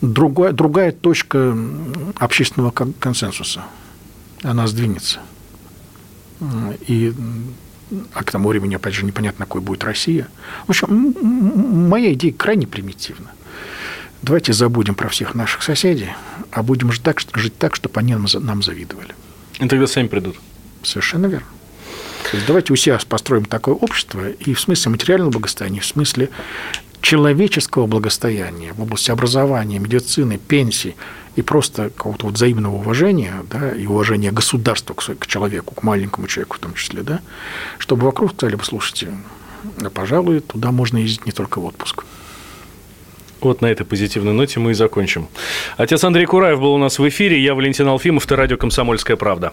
другая, 0.00 0.52
другая 0.52 0.92
точка 0.92 1.56
общественного 2.16 2.70
консенсуса. 2.70 3.64
Она 4.42 4.66
сдвинется. 4.66 5.20
И 6.86 7.12
а 8.12 8.22
к 8.22 8.30
тому 8.30 8.50
времени, 8.50 8.74
опять 8.74 8.94
же, 8.94 9.04
непонятно, 9.04 9.46
какой 9.46 9.60
будет 9.60 9.82
Россия. 9.84 10.28
В 10.66 10.70
общем, 10.70 11.14
моя 11.88 12.12
идея 12.12 12.32
крайне 12.32 12.66
примитивна. 12.66 13.30
Давайте 14.20 14.52
забудем 14.52 14.94
про 14.94 15.08
всех 15.08 15.34
наших 15.34 15.62
соседей, 15.62 16.10
а 16.50 16.62
будем 16.62 16.92
жить 16.92 17.02
так, 17.02 17.20
жить 17.34 17.56
так 17.56 17.76
чтобы 17.76 17.98
они 18.00 18.14
нам 18.14 18.62
завидовали. 18.62 19.14
И 19.58 19.68
тогда 19.68 19.86
сами 19.86 20.08
придут. 20.08 20.36
Совершенно 20.82 21.26
верно. 21.26 21.46
То 22.30 22.36
есть 22.36 22.46
давайте 22.46 22.72
у 22.72 22.76
себя 22.76 22.98
построим 23.08 23.44
такое 23.46 23.74
общество 23.74 24.28
и 24.28 24.52
в 24.52 24.60
смысле 24.60 24.92
материального 24.92 25.30
благосостояния, 25.30 25.80
в 25.80 25.86
смысле 25.86 26.28
человеческого 27.00 27.86
благосостояния 27.86 28.72
в 28.72 28.82
области 28.82 29.10
образования, 29.10 29.78
медицины, 29.78 30.38
пенсий 30.38 30.96
и 31.36 31.42
просто 31.42 31.90
какого-то 31.90 32.26
вот 32.26 32.34
взаимного 32.34 32.76
уважения 32.76 33.34
да, 33.50 33.70
и 33.70 33.86
уважения 33.86 34.32
государства 34.32 34.94
к, 34.94 35.26
человеку, 35.26 35.74
к 35.74 35.82
маленькому 35.82 36.26
человеку 36.26 36.56
в 36.56 36.58
том 36.58 36.74
числе, 36.74 37.02
да, 37.02 37.20
чтобы 37.78 38.06
вокруг 38.06 38.32
сказали 38.32 38.56
бы, 38.56 38.64
слушайте, 38.64 39.08
пожалуй, 39.94 40.40
туда 40.40 40.72
можно 40.72 40.98
ездить 40.98 41.26
не 41.26 41.32
только 41.32 41.60
в 41.60 41.64
отпуск. 41.64 42.04
Вот 43.40 43.60
на 43.62 43.66
этой 43.66 43.86
позитивной 43.86 44.32
ноте 44.32 44.58
мы 44.58 44.72
и 44.72 44.74
закончим. 44.74 45.28
Отец 45.76 46.02
Андрей 46.02 46.26
Кураев 46.26 46.58
был 46.58 46.74
у 46.74 46.78
нас 46.78 46.98
в 46.98 47.08
эфире. 47.08 47.40
Я 47.40 47.54
Валентин 47.54 47.86
Алфимов, 47.86 48.26
это 48.26 48.34
радио 48.34 48.56
«Комсомольская 48.56 49.16
правда». 49.16 49.52